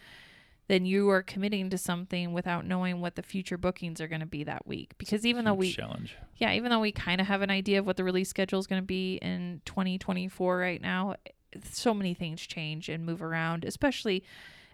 then 0.68 0.86
you 0.86 1.10
are 1.10 1.22
committing 1.22 1.70
to 1.70 1.78
something 1.78 2.34
without 2.34 2.66
knowing 2.66 3.02
what 3.02 3.16
the 3.16 3.22
future 3.22 3.58
bookings 3.58 4.02
are 4.02 4.08
going 4.08 4.22
to 4.22 4.26
be 4.26 4.44
that 4.44 4.66
week 4.66 4.94
because 4.98 5.26
even 5.26 5.46
though 5.46 5.54
we 5.54 5.72
challenge. 5.72 6.18
yeah, 6.38 6.54
even 6.54 6.72
though 6.72 6.80
we 6.80 6.92
kind 6.92 7.22
of 7.22 7.28
have 7.28 7.42
an 7.42 7.52
idea 7.52 7.80
of 7.80 7.86
what 7.86 7.98
the 7.98 8.04
release 8.04 8.30
schedule 8.30 8.60
is 8.60 8.68
going 8.68 8.82
to 8.82 8.86
be 8.86 9.16
in 9.18 9.62
2024 9.66 10.58
right 10.58 10.82
now, 10.82 11.16
so 11.64 11.94
many 11.94 12.14
things 12.14 12.42
change 12.42 12.90
and 12.90 13.06
move 13.06 13.22
around, 13.22 13.64
especially 13.64 14.24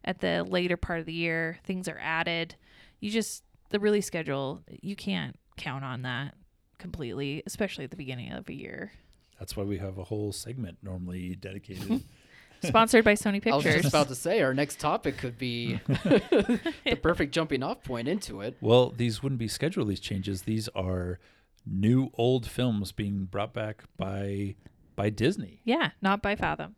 at 0.04 0.20
the 0.20 0.44
later 0.44 0.78
part 0.78 1.00
of 1.00 1.06
the 1.06 1.14
year. 1.14 1.60
Things 1.64 1.88
are 1.88 2.00
added. 2.02 2.56
You 3.00 3.12
just, 3.12 3.44
the 3.70 3.80
release 3.80 4.08
schedule, 4.08 4.64
you 4.70 4.96
can't 4.96 5.38
count 5.58 5.84
on 5.84 6.04
that 6.04 6.36
completely, 6.78 7.44
especially 7.46 7.84
at 7.84 7.92
the 7.92 7.98
beginning 7.98 8.32
of 8.32 8.50
a 8.50 8.54
year. 8.54 8.94
That's 9.40 9.56
why 9.56 9.64
we 9.64 9.78
have 9.80 9.98
a 9.98 10.04
whole 10.04 10.32
segment 10.32 10.78
normally 10.82 11.36
dedicated. 11.36 12.04
Sponsored 12.64 13.04
by 13.04 13.14
Sony 13.14 13.42
Pictures. 13.42 13.54
I 13.54 13.56
was 13.56 13.66
just 13.84 13.88
about 13.88 14.08
to 14.10 14.16
say 14.16 14.42
our 14.42 14.54
next 14.54 14.80
topic 14.80 15.18
could 15.18 15.38
be 15.38 15.80
the 15.88 17.00
perfect 17.02 17.34
jumping 17.34 17.64
off 17.64 17.84
point 17.84 18.08
into 18.08 18.42
it. 18.42 18.58
well, 18.62 18.90
these 18.90 19.24
wouldn't 19.24 19.40
be 19.40 19.48
schedule 19.48 19.86
these 19.86 20.00
changes. 20.00 20.44
These 20.44 20.68
are 20.70 21.20
new 21.66 22.10
old 22.16 22.46
films 22.48 22.92
being 22.92 23.26
brought 23.26 23.54
back 23.54 23.84
by 23.98 24.56
by 24.96 25.10
Disney. 25.10 25.62
yeah, 25.64 25.92
not 26.02 26.22
by 26.22 26.36
Fathom. 26.36 26.76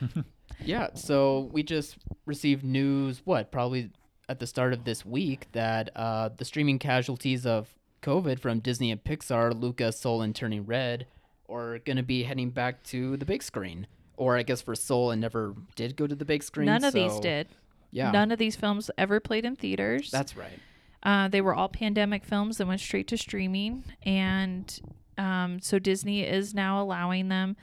Yeah, 0.64 0.88
so 0.94 1.50
we 1.52 1.62
just 1.62 1.96
received 2.24 2.64
news, 2.64 3.20
what, 3.24 3.50
probably 3.52 3.90
at 4.28 4.38
the 4.38 4.46
start 4.46 4.72
of 4.72 4.84
this 4.84 5.04
week, 5.04 5.48
that 5.52 5.90
uh, 5.94 6.30
the 6.36 6.44
streaming 6.44 6.78
casualties 6.78 7.44
of 7.44 7.68
COVID 8.02 8.38
from 8.38 8.60
Disney 8.60 8.90
and 8.90 9.02
Pixar, 9.02 9.58
Luca, 9.58 9.92
Soul, 9.92 10.22
and 10.22 10.34
Turning 10.34 10.64
Red, 10.64 11.06
are 11.48 11.78
going 11.80 11.96
to 11.96 12.02
be 12.02 12.22
heading 12.22 12.50
back 12.50 12.82
to 12.84 13.16
the 13.16 13.24
big 13.26 13.42
screen. 13.42 13.86
Or 14.16 14.36
I 14.36 14.42
guess 14.42 14.62
for 14.62 14.74
Soul, 14.74 15.10
and 15.10 15.20
never 15.20 15.54
did 15.74 15.96
go 15.96 16.06
to 16.06 16.14
the 16.14 16.24
big 16.24 16.42
screen. 16.42 16.66
None 16.66 16.84
of 16.84 16.94
these 16.94 17.18
did. 17.20 17.48
Yeah, 17.90 18.10
None 18.10 18.32
of 18.32 18.38
these 18.38 18.56
films 18.56 18.90
ever 18.98 19.20
played 19.20 19.44
in 19.44 19.56
theaters. 19.56 20.10
that's 20.10 20.36
right. 20.36 20.58
Uh, 21.02 21.28
they 21.28 21.40
were 21.40 21.54
all 21.54 21.68
pandemic 21.68 22.24
films 22.24 22.58
that 22.58 22.66
went 22.66 22.80
straight 22.80 23.06
to 23.08 23.16
streaming, 23.16 23.84
and 24.02 24.80
um, 25.18 25.60
so 25.60 25.78
Disney 25.78 26.22
is 26.24 26.52
now 26.54 26.82
allowing 26.82 27.28
them 27.28 27.56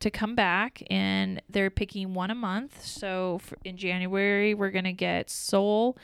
to 0.00 0.10
come 0.10 0.34
back, 0.34 0.82
and 0.90 1.40
they're 1.48 1.70
picking 1.70 2.14
one 2.14 2.30
a 2.30 2.34
month. 2.34 2.84
So 2.84 3.40
in 3.64 3.76
January 3.76 4.54
we're 4.54 4.70
gonna 4.70 4.92
get 4.92 5.30
Soul, 5.30 5.96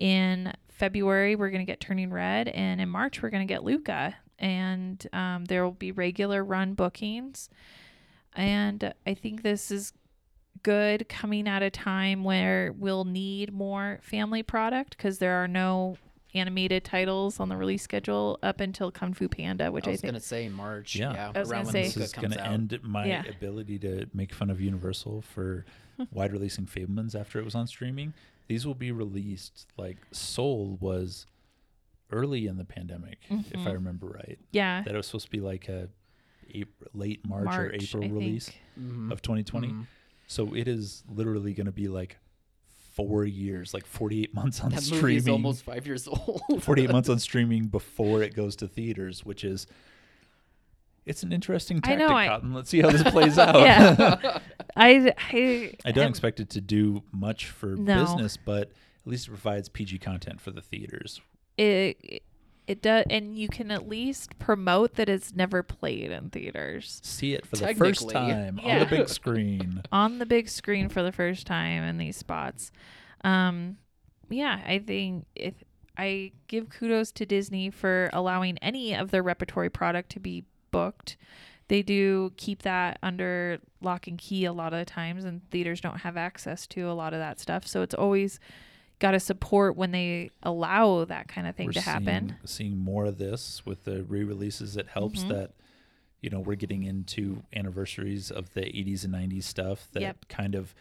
in 0.00 0.52
February 0.68 1.34
we're 1.36 1.50
gonna 1.50 1.64
get 1.64 1.80
Turning 1.80 2.10
Red, 2.10 2.48
and 2.48 2.80
in 2.80 2.88
March 2.88 3.22
we're 3.22 3.30
gonna 3.30 3.44
get 3.44 3.62
Luca, 3.64 4.14
and 4.38 5.06
um, 5.12 5.44
there 5.46 5.64
will 5.64 5.72
be 5.72 5.92
regular 5.92 6.42
run 6.44 6.74
bookings, 6.74 7.50
and 8.38 8.94
I 9.06 9.14
think 9.14 9.42
this 9.42 9.70
is 9.70 9.92
good 10.62 11.08
coming 11.08 11.46
at 11.48 11.62
a 11.62 11.70
time 11.70 12.24
where 12.24 12.72
we'll 12.76 13.04
need 13.04 13.52
more 13.52 13.98
family 14.02 14.42
product 14.42 14.96
because 14.96 15.18
there 15.18 15.34
are 15.42 15.48
no 15.48 15.96
animated 16.34 16.84
titles 16.84 17.40
on 17.40 17.48
the 17.48 17.56
release 17.56 17.82
schedule 17.82 18.38
up 18.42 18.60
until 18.60 18.90
Kung 18.90 19.14
Fu 19.14 19.28
Panda, 19.28 19.70
which 19.72 19.86
I 19.86 19.90
I, 19.90 19.92
was 19.92 20.00
think 20.00 20.12
going 20.12 20.20
to 20.20 20.26
say 20.26 20.48
March. 20.48 20.94
Yeah. 20.96 21.12
Yeah, 21.14 21.32
I 21.34 21.38
was 21.40 21.50
around 21.50 21.64
gonna 21.64 21.78
when 21.78 21.90
say- 21.90 21.98
This 22.00 22.08
is 22.08 22.12
gonna 22.12 22.38
out. 22.40 22.52
end 22.52 22.78
my 22.82 23.06
Yeah. 23.06 23.24
ability 23.26 23.78
to 23.80 24.06
make 24.12 24.34
fun 24.34 24.50
of 24.50 24.60
Universal 24.60 25.22
for 25.22 25.64
wide 26.12 26.32
releasing 26.32 26.66
Fabelmans 26.66 27.18
after 27.18 27.38
it 27.38 27.44
was 27.44 27.54
on 27.54 27.66
streaming. 27.66 28.12
These 28.46 28.66
will 28.66 28.74
be 28.74 28.92
released 28.92 29.66
like 29.76 29.96
Soul 30.12 30.76
was 30.80 31.26
early 32.10 32.46
in 32.46 32.56
the 32.56 32.64
pandemic, 32.64 33.18
if 33.30 33.54
I 33.54 33.70
Mhm. 33.70 33.72
remember 33.74 34.06
right. 34.08 34.38
yeah, 34.50 34.82
That 34.82 34.94
it 34.94 34.96
was 34.96 35.06
supposed 35.06 35.26
to 35.26 35.30
be 35.30 35.40
like 35.40 35.68
a 35.68 35.88
April, 36.54 36.90
late 36.94 37.26
March, 37.26 37.48
or 37.56 37.72
April 37.72 38.04
I 38.04 38.08
release 38.08 38.48
think. 38.48 38.90
Mhm. 38.92 39.12
of 39.12 39.22
2020. 39.22 39.68
Mhm. 39.68 39.86
So 40.26 40.54
it 40.54 40.68
is 40.68 41.04
literally 41.08 41.54
going 41.54 41.66
to 41.66 41.72
be 41.72 41.88
like 41.88 42.18
four 42.94 43.24
years, 43.24 43.72
like 43.72 43.86
48 43.86 44.34
months 44.34 44.60
on 44.60 44.70
That 44.70 44.82
movie 44.82 44.96
streaming. 44.96 45.16
is 45.18 45.28
almost 45.28 45.62
five 45.64 45.86
years 45.86 46.06
old. 46.08 46.42
48 46.60 46.90
months 46.90 47.08
on 47.08 47.18
streaming 47.20 47.66
before 47.66 48.22
it 48.22 48.34
goes 48.34 48.56
to 48.56 48.68
theaters, 48.68 49.24
which 49.24 49.44
is 49.44 49.66
it's 51.06 51.22
an 51.22 51.32
interesting 51.32 51.78
I 51.78 51.80
tactic, 51.94 52.08
know, 52.08 52.14
I- 52.14 52.26
Cotton. 52.28 52.52
Let's 52.52 52.68
see 52.70 52.80
how 52.80 52.90
this 52.90 53.02
plays 53.10 53.38
out. 53.38 53.58
Yeah. 53.60 54.38
I, 54.76 55.14
I, 55.32 55.72
I 55.84 55.92
don't 55.92 56.04
am- 56.04 56.10
expect 56.10 56.40
it 56.40 56.50
to 56.50 56.60
do 56.60 57.02
much 57.12 57.46
for 57.46 57.76
No. 57.76 58.00
business, 58.04 58.36
but 58.36 58.62
at 58.70 59.06
least 59.06 59.26
it 59.26 59.30
provides 59.30 59.68
PG 59.68 59.98
content 60.00 60.40
for 60.40 60.50
the 60.50 60.60
theaters. 60.60 61.20
it. 61.56 62.22
It 62.68 62.82
does, 62.82 63.06
and 63.08 63.34
you 63.36 63.48
can 63.48 63.70
at 63.70 63.88
least 63.88 64.38
promote 64.38 64.94
that 64.96 65.08
it's 65.08 65.34
never 65.34 65.62
played 65.62 66.10
in 66.12 66.28
theaters 66.28 67.00
See 67.02 67.32
it 67.32 67.46
for 67.46 67.56
the 67.56 67.74
first 67.74 68.08
Technically. 68.08 68.12
time 68.14 68.60
on 68.62 68.78
the 68.80 68.86
big 68.86 69.08
screen. 69.18 69.82
on 69.90 70.18
the 70.18 70.26
big 70.26 70.48
screen 70.50 70.88
for 70.90 71.02
the 71.02 71.10
first 71.10 71.46
time 71.46 71.82
in 71.82 71.96
these 71.96 72.16
spots. 72.16 72.70
Um, 73.24 73.78
yeah, 74.28 74.60
I 74.66 74.78
think 74.80 75.24
if 75.34 75.54
I 75.96 76.32
give 76.46 76.68
kudos 76.68 77.10
to 77.12 77.24
Disney 77.26 77.70
for 77.70 78.10
allowing 78.12 78.58
any 78.58 78.94
of 78.94 79.10
their 79.10 79.22
repertory 79.22 79.70
product 79.70 80.10
to 80.10 80.20
be 80.20 80.44
booked. 80.70 81.16
They 81.68 81.82
do 81.82 82.32
keep 82.36 82.62
that 82.62 82.98
under 83.02 83.58
lock 83.80 84.06
and 84.06 84.16
key 84.18 84.44
a 84.44 84.52
lot 84.52 84.72
of 84.72 84.78
the 84.78 84.84
times, 84.84 85.24
and 85.24 85.40
theaters 85.50 85.80
don't 85.80 85.98
have 85.98 86.16
access 86.16 86.66
to 86.68 86.82
a 86.82 86.92
lot 86.92 87.14
of 87.14 87.18
that 87.18 87.40
stuff. 87.40 87.66
So 87.66 87.82
it's 87.82 87.94
always 87.94 88.38
got 88.98 89.12
to 89.12 89.20
support 89.20 89.76
when 89.76 89.90
they 89.92 90.30
allow 90.42 91.04
that 91.04 91.28
kind 91.28 91.46
of 91.46 91.54
thing 91.56 91.66
we're 91.66 91.72
to 91.72 91.80
happen. 91.80 92.36
Seeing, 92.44 92.70
seeing 92.72 92.78
more 92.78 93.06
of 93.06 93.18
this 93.18 93.64
with 93.64 93.84
the 93.84 94.02
re-releases. 94.04 94.76
It 94.76 94.88
helps 94.88 95.24
Mhm. 95.24 95.28
that 95.28 95.54
you 96.20 96.30
know 96.30 96.40
we're 96.40 96.56
getting 96.56 96.82
into 96.82 97.42
anniversaries 97.52 98.30
of 98.30 98.52
the 98.54 98.62
80s 98.76 99.04
and 99.04 99.12
90s 99.12 99.44
stuff 99.46 99.88
that 99.92 100.00
Yep. 100.02 100.28
kind 100.28 100.54
of 100.56 100.74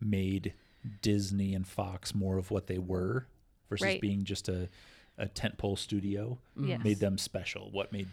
made 0.00 0.54
Disney 1.02 1.54
and 1.54 1.66
Fox 1.66 2.14
more 2.14 2.36
of 2.38 2.50
what 2.50 2.66
they 2.68 2.78
were 2.78 3.26
versus 3.68 3.84
Right. 3.84 4.00
being 4.00 4.24
just 4.24 4.48
a 4.48 4.68
a 5.16 5.26
tentpole 5.28 5.78
studio. 5.78 6.38
Yes. 6.60 6.82
Made 6.82 6.98
them 6.98 7.18
special. 7.18 7.70
What 7.70 7.92
made 7.92 8.08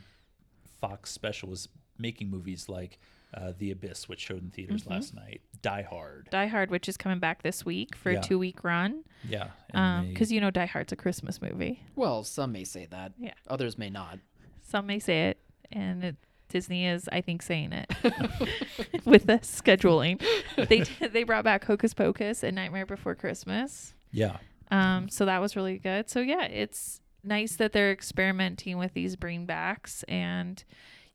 Fox 0.80 1.10
special 1.12 1.50
was 1.50 1.68
making 1.98 2.30
movies 2.30 2.70
like 2.70 3.00
uh, 3.34 3.54
The 3.58 3.72
Abyss, 3.72 4.10
which 4.10 4.20
showed 4.20 4.44
in 4.44 4.50
theaters 4.52 4.84
Mhm. 4.84 4.90
last 4.92 5.14
night. 5.14 5.42
Die 5.62 5.82
Hard. 5.84 6.28
Die 6.32 6.48
Hard, 6.48 6.70
which 6.72 6.90
is 6.90 6.98
coming 6.98 7.20
back 7.20 7.44
this 7.44 7.64
week 7.66 7.96
for 7.96 8.12
Yeah. 8.12 8.20
a 8.20 8.24
two 8.24 8.38
week 8.40 8.64
run, 8.64 9.04
Yeah. 9.28 9.52
and 9.70 10.08
they- 10.08 10.14
because 10.14 10.32
you 10.32 10.42
know 10.42 10.52
Die 10.52 10.66
Hard's 10.66 10.92
a 10.92 10.96
Christmas 10.96 11.42
movie. 11.42 11.84
Well, 11.96 12.24
some 12.24 12.52
may 12.52 12.64
say 12.64 12.88
that. 12.88 13.14
Yeah. 13.18 13.34
Others 13.48 13.78
may 13.78 13.90
not. 13.90 14.20
Some 14.62 14.88
may 14.88 15.00
say 15.00 15.30
it, 15.30 15.38
and 15.72 16.04
it, 16.04 16.16
Disney 16.50 16.86
is, 16.86 17.08
I 17.12 17.22
think, 17.22 17.42
saying 17.42 17.72
it 17.74 17.90
with 19.06 19.26
the 19.28 19.40
scheduling. 19.40 20.22
They 20.58 20.80
they 21.08 21.24
brought 21.24 21.44
back 21.44 21.64
Hocus 21.66 21.94
Pocus 21.94 22.44
and 22.44 22.56
Nightmare 22.56 22.86
Before 22.86 23.16
Christmas, 23.16 23.94
yeah. 24.12 24.38
um, 24.70 25.08
so 25.10 25.26
that 25.26 25.40
was 25.40 25.56
really 25.56 25.78
good. 25.78 26.10
So 26.10 26.20
yeah, 26.20 26.44
it's 26.44 27.00
nice 27.24 27.56
that 27.58 27.72
they're 27.72 27.92
experimenting 27.92 28.78
with 28.78 28.94
these 28.94 29.16
bringbacks 29.16 30.04
and 30.10 30.64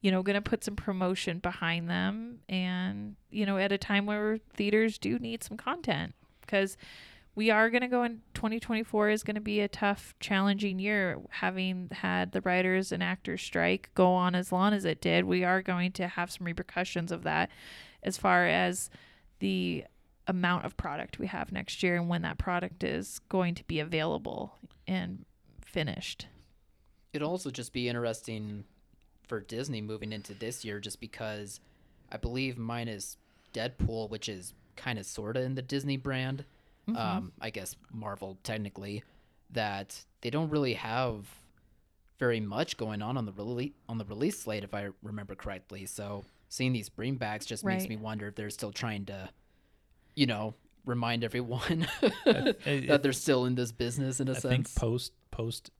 you 0.00 0.10
know 0.10 0.22
going 0.22 0.34
to 0.34 0.42
put 0.42 0.64
some 0.64 0.76
promotion 0.76 1.38
behind 1.38 1.88
them, 1.88 2.40
and 2.48 3.16
you 3.30 3.46
know 3.46 3.58
at 3.58 3.72
a 3.72 3.78
time 3.78 4.06
where 4.06 4.38
theaters 4.54 4.98
do 4.98 5.18
need 5.18 5.42
some 5.42 5.56
content. 5.56 6.14
Because 6.40 6.76
we 7.36 7.50
are 7.50 7.68
going 7.68 7.82
to 7.82 7.88
go 7.88 8.02
in 8.02 8.22
2024 8.34 9.10
is 9.10 9.22
going 9.22 9.34
to 9.34 9.40
be 9.42 9.60
a 9.60 9.68
tough 9.68 10.14
challenging 10.20 10.78
year 10.78 11.18
having 11.28 11.88
had 11.92 12.32
the 12.32 12.40
writers 12.40 12.90
and 12.90 13.02
actors 13.02 13.42
strike 13.42 13.90
go 13.94 14.14
on 14.14 14.34
as 14.34 14.50
long 14.50 14.72
as 14.72 14.86
it 14.86 15.02
did. 15.02 15.26
We 15.26 15.44
are 15.44 15.60
going 15.60 15.92
to 15.92 16.08
have 16.08 16.30
some 16.30 16.46
repercussions 16.46 17.12
of 17.12 17.24
that 17.24 17.50
as 18.02 18.16
far 18.16 18.46
as 18.46 18.88
the 19.40 19.84
amount 20.26 20.64
of 20.64 20.76
product 20.78 21.18
we 21.18 21.26
have 21.26 21.52
next 21.52 21.82
year 21.82 21.96
and 21.96 22.08
when 22.08 22.22
that 22.22 22.38
product 22.38 22.82
is 22.82 23.20
going 23.28 23.54
to 23.54 23.64
be 23.64 23.80
available 23.80 24.54
and 24.86 25.26
finished. 25.60 26.26
It'll 27.12 27.30
also 27.30 27.50
just 27.50 27.74
be 27.74 27.88
interesting 27.88 28.64
for 29.26 29.40
Disney 29.40 29.80
moving 29.80 30.12
into 30.12 30.34
this 30.34 30.64
year 30.64 30.80
just 30.80 31.00
because 31.00 31.60
I 32.10 32.16
believe 32.16 32.58
mine 32.58 32.88
is 32.88 33.16
Deadpool, 33.52 34.10
which 34.10 34.28
is 34.28 34.54
kind 34.76 34.98
of 34.98 35.06
sort 35.06 35.36
of 35.36 35.44
in 35.44 35.54
the 35.54 35.62
Disney 35.62 35.96
brand. 35.96 36.44
Mm-hmm. 36.88 36.98
Um, 36.98 37.32
I 37.40 37.50
guess 37.50 37.74
Marvel 37.92 38.38
technically, 38.44 39.02
that 39.50 40.04
they 40.20 40.30
don't 40.30 40.50
really 40.50 40.74
have 40.74 41.26
very 42.18 42.40
much 42.40 42.76
going 42.76 43.02
on 43.02 43.16
on 43.16 43.26
the 43.26 43.32
release 43.32 43.72
on 43.88 43.98
the 43.98 44.04
release 44.04 44.38
slate, 44.38 44.64
if 44.64 44.72
I 44.72 44.88
remember 45.02 45.34
correctly. 45.34 45.86
So 45.86 46.24
seeing 46.48 46.72
these 46.72 46.88
bringbacks 46.88 47.46
just 47.46 47.64
makes 47.64 47.88
me 47.88 47.96
wonder 47.96 48.28
if 48.28 48.36
they're 48.36 48.50
still 48.50 48.72
trying 48.72 49.06
to, 49.06 49.28
you 50.14 50.26
know, 50.26 50.54
remind 50.84 51.24
everyone 51.24 51.88
that 52.24 53.00
they're 53.02 53.12
still 53.12 53.44
in 53.46 53.56
this 53.56 53.72
business 53.72 54.20
in 54.20 54.28
a 54.28 54.32
I 54.32 54.34
sense. 54.34 54.44
I 54.44 54.48
think 54.48 54.74
post 54.74 55.12
post 55.30 55.70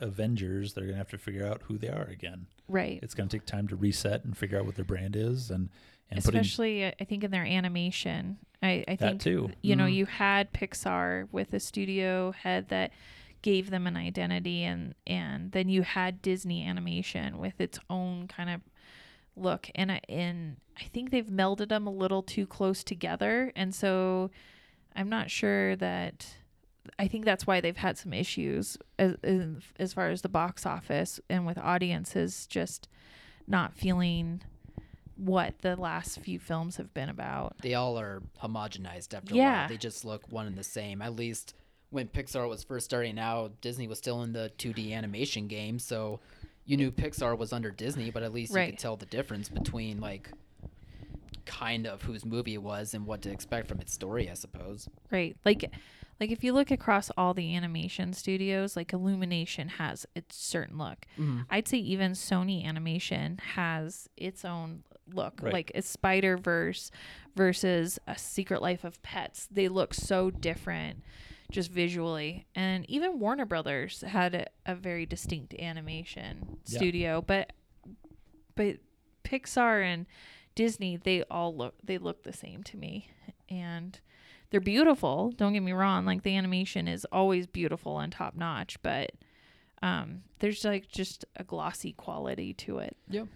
Avengers, 0.00 0.74
they're 0.74 0.84
gonna 0.86 0.96
have 0.96 1.10
to 1.10 1.18
figure 1.18 1.46
out 1.46 1.62
who 1.64 1.78
they 1.78 1.88
are 1.88 2.04
again. 2.04 2.46
Right. 2.68 2.98
It's 3.02 3.14
gonna 3.14 3.28
take 3.28 3.46
time 3.46 3.68
to 3.68 3.76
reset 3.76 4.24
and 4.24 4.36
figure 4.36 4.58
out 4.58 4.66
what 4.66 4.76
their 4.76 4.84
brand 4.84 5.16
is, 5.16 5.50
and 5.50 5.68
and 6.10 6.24
putting 6.24 6.40
Especially, 6.40 6.84
uh, 6.84 6.90
I 7.00 7.04
think 7.04 7.22
in 7.22 7.30
their 7.30 7.44
animation. 7.44 8.38
I, 8.62 8.84
I 8.88 8.96
that 8.96 8.98
think 8.98 9.20
too. 9.20 9.50
you 9.62 9.76
know 9.76 9.86
Mhm. 9.86 9.94
you 9.94 10.06
had 10.06 10.52
Pixar 10.52 11.28
with 11.32 11.54
a 11.54 11.60
studio 11.60 12.32
head 12.32 12.68
that 12.68 12.92
gave 13.42 13.70
them 13.70 13.86
an 13.86 13.96
identity, 13.96 14.64
and 14.64 14.94
and 15.06 15.52
then 15.52 15.68
you 15.68 15.82
had 15.82 16.20
Disney 16.20 16.66
Animation 16.66 17.38
with 17.38 17.60
its 17.60 17.78
own 17.88 18.26
kind 18.28 18.50
of 18.50 18.60
look, 19.36 19.70
and 19.74 19.90
I 19.92 20.00
and 20.08 20.56
I 20.78 20.84
think 20.84 21.10
they've 21.10 21.26
melded 21.26 21.68
them 21.68 21.86
a 21.86 21.90
little 21.92 22.22
too 22.22 22.46
close 22.46 22.82
together, 22.84 23.52
and 23.56 23.74
so 23.74 24.30
I'm 24.96 25.08
not 25.08 25.30
sure 25.30 25.76
that. 25.76 26.36
I 26.98 27.08
think 27.08 27.24
that's 27.24 27.46
why 27.46 27.60
they've 27.60 27.76
had 27.76 27.98
some 27.98 28.12
issues 28.12 28.76
as 28.98 29.16
as, 29.78 29.92
far 29.92 30.08
as 30.08 30.22
the 30.22 30.28
box 30.28 30.66
office 30.66 31.20
and 31.28 31.46
with 31.46 31.58
audiences 31.58 32.46
just 32.46 32.88
not 33.46 33.74
feeling 33.74 34.42
what 35.16 35.58
the 35.60 35.76
last 35.76 36.20
few 36.20 36.38
films 36.38 36.76
have 36.76 36.94
been 36.94 37.08
about. 37.08 37.56
they 37.62 37.74
all 37.74 37.98
are 37.98 38.22
homogenized 38.42 39.12
after 39.12 39.34
a 39.34 39.38
while. 39.38 39.68
They 39.68 39.76
just 39.76 40.04
look 40.04 40.22
one 40.30 40.46
and 40.46 40.56
the 40.56 40.64
same. 40.64 41.02
At 41.02 41.14
least 41.14 41.54
when 41.90 42.08
Pixar 42.08 42.48
was 42.48 42.64
first 42.64 42.86
starting 42.86 43.18
out, 43.18 43.60
Disney 43.60 43.86
was 43.86 43.98
still 43.98 44.22
in 44.22 44.32
the 44.32 44.50
2D 44.58 44.92
animation 44.92 45.46
game, 45.46 45.78
so 45.78 46.20
you 46.64 46.76
knew 46.76 46.90
Pixar 46.90 47.36
was 47.36 47.52
under 47.52 47.70
Disney, 47.70 48.10
but 48.10 48.22
at 48.22 48.32
least 48.32 48.54
you 48.54 48.64
could 48.64 48.78
tell 48.78 48.96
the 48.96 49.06
difference 49.06 49.48
between 49.48 50.00
like 50.00 50.30
kind 51.44 51.86
of 51.86 52.02
whose 52.02 52.24
movie 52.24 52.54
it 52.54 52.62
was 52.62 52.94
and 52.94 53.06
what 53.06 53.22
to 53.22 53.30
expect 53.30 53.66
from 53.66 53.80
its 53.80 53.92
story, 53.92 54.30
I 54.30 54.34
suppose. 54.34 54.88
Right. 55.10 55.36
Like 55.44 55.70
like 56.20 56.30
if 56.30 56.44
you 56.44 56.52
look 56.52 56.70
across 56.70 57.10
all 57.16 57.32
the 57.34 57.56
animation 57.56 58.12
studios, 58.12 58.76
like 58.76 58.92
Illumination 58.92 59.68
has 59.68 60.06
its 60.14 60.36
certain 60.36 60.76
look. 60.78 61.06
Mhm. 61.18 61.46
I'd 61.50 61.66
say 61.66 61.78
even 61.78 62.12
Sony 62.12 62.64
Animation 62.64 63.38
has 63.54 64.08
its 64.16 64.44
own 64.44 64.84
look. 65.12 65.40
Right. 65.42 65.52
Like 65.52 65.72
a 65.74 65.82
Spider 65.82 66.36
Verse 66.36 66.90
versus 67.34 67.98
a 68.06 68.16
Secret 68.18 68.60
Life 68.62 68.84
of 68.84 69.00
Pets. 69.02 69.48
They 69.50 69.68
look 69.68 69.94
so 69.94 70.30
different 70.30 71.02
just 71.50 71.70
visually. 71.70 72.46
And 72.54 72.88
even 72.88 73.18
Warner 73.18 73.46
Brothers 73.46 74.02
had 74.02 74.34
a, 74.34 74.46
a 74.66 74.74
very 74.76 75.06
distinct 75.06 75.54
animation 75.54 76.58
Yeah. 76.66 76.78
studio. 76.78 77.22
But 77.22 77.52
but 78.54 78.76
Pixar 79.24 79.82
and 79.82 80.06
Disney, 80.54 80.96
they 80.96 81.22
all 81.24 81.54
look 81.56 81.74
they 81.82 81.98
look 81.98 82.22
the 82.24 82.32
same 82.32 82.62
to 82.64 82.76
me. 82.76 83.08
And 83.48 83.98
they're 84.50 84.60
beautiful, 84.60 85.32
don't 85.36 85.52
get 85.52 85.62
me 85.62 85.72
wrong. 85.72 86.04
Like 86.04 86.22
the 86.22 86.36
animation 86.36 86.88
is 86.88 87.04
always 87.12 87.46
beautiful 87.46 87.98
and 87.98 88.12
top 88.12 88.34
notch, 88.36 88.80
but 88.82 89.12
um 89.82 90.22
there's 90.40 90.64
like 90.64 90.88
just 90.88 91.24
a 91.36 91.44
glossy 91.44 91.92
quality 91.92 92.52
to 92.54 92.78
it. 92.78 92.96
Yep. 93.08 93.28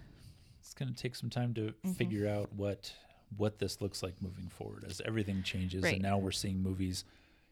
It's 0.59 0.73
gonna 0.73 0.91
take 0.93 1.15
some 1.15 1.29
time 1.29 1.53
to 1.55 1.61
Mm-hmm. 1.61 1.91
figure 1.93 2.27
out 2.27 2.53
what 2.53 2.93
what 3.37 3.59
this 3.59 3.81
looks 3.81 4.03
like 4.03 4.21
moving 4.21 4.49
forward 4.49 4.85
as 4.87 5.01
everything 5.03 5.41
changes, 5.43 5.83
Right. 5.83 5.93
and 5.95 6.03
now 6.03 6.17
we're 6.17 6.31
seeing 6.31 6.61
movies 6.61 7.03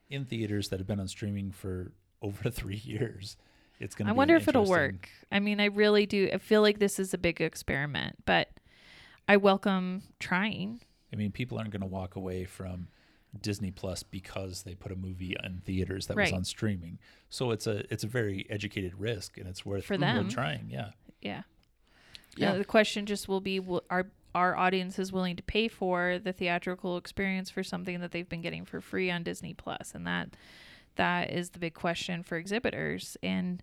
in 0.10 0.26
theaters 0.26 0.70
that 0.70 0.80
have 0.80 0.88
been 0.88 1.00
on 1.00 1.08
streaming 1.08 1.52
for 1.52 1.92
over 2.22 2.50
three 2.50 2.82
years. 2.84 3.36
It's 3.80 3.96
gonna. 3.96 4.12
I 4.12 4.14
be 4.14 4.18
wonder 4.18 4.36
if 4.36 4.48
it'll 4.48 4.68
work. 4.68 5.10
I 5.32 5.40
mean, 5.40 5.60
I 5.60 5.66
really 5.66 6.06
do. 6.06 6.30
I 6.32 6.38
feel 6.38 6.62
like 6.62 6.78
this 6.80 7.00
is 7.00 7.14
a 7.14 7.18
big 7.18 7.42
experiment, 7.42 8.18
but 8.26 8.50
I 9.28 9.38
welcome 9.38 10.04
trying. 10.20 10.82
I 11.12 11.16
mean, 11.16 11.32
people 11.32 11.58
aren't 11.58 11.72
going 11.72 11.82
to 11.82 11.88
walk 11.88 12.16
away 12.16 12.46
from 12.46 12.88
Disney 13.42 13.72
Plus 13.72 14.04
because 14.04 14.64
they 14.64 14.76
put 14.76 14.92
a 14.92 14.96
movie 14.96 15.36
in 15.44 15.62
theaters 15.66 16.08
that 16.08 16.18
was 16.18 16.32
on 16.32 16.44
streaming. 16.44 17.00
So 17.30 17.52
it's 17.52 17.68
a 17.68 17.92
it's 17.92 18.04
a 18.04 18.08
very 18.08 18.46
educated 18.50 18.94
risk, 18.98 19.38
and 19.38 19.48
it's 19.48 19.66
worth 19.66 19.86
For 19.86 19.94
worth 19.96 20.02
them. 20.02 20.30
trying. 20.30 20.70
Yeah, 20.70 20.92
Yeah. 21.22 21.44
Yeah. 22.36 22.52
Now, 22.52 22.58
the 22.58 22.66
question 22.66 23.06
just 23.06 23.28
will 23.28 23.42
be: 23.42 23.60
will, 23.60 23.84
Are 23.90 24.08
our 24.36 24.56
audiences 24.56 25.12
willing 25.12 25.36
to 25.36 25.44
pay 25.44 25.68
for 25.68 26.20
the 26.24 26.34
theatrical 26.34 26.98
experience 26.98 27.52
for 27.52 27.64
something 27.64 28.00
that 28.00 28.12
they've 28.12 28.30
been 28.30 28.42
getting 28.42 28.66
for 28.66 28.82
free 28.82 29.12
on 29.12 29.24
Disney 29.24 29.54
Plus? 29.54 29.92
And 29.94 30.06
that 30.08 30.30
that 30.96 31.32
is 31.32 31.52
the 31.52 31.60
big 31.60 31.74
question 31.74 32.24
for 32.24 32.38
exhibitors. 32.38 33.18
And 33.22 33.62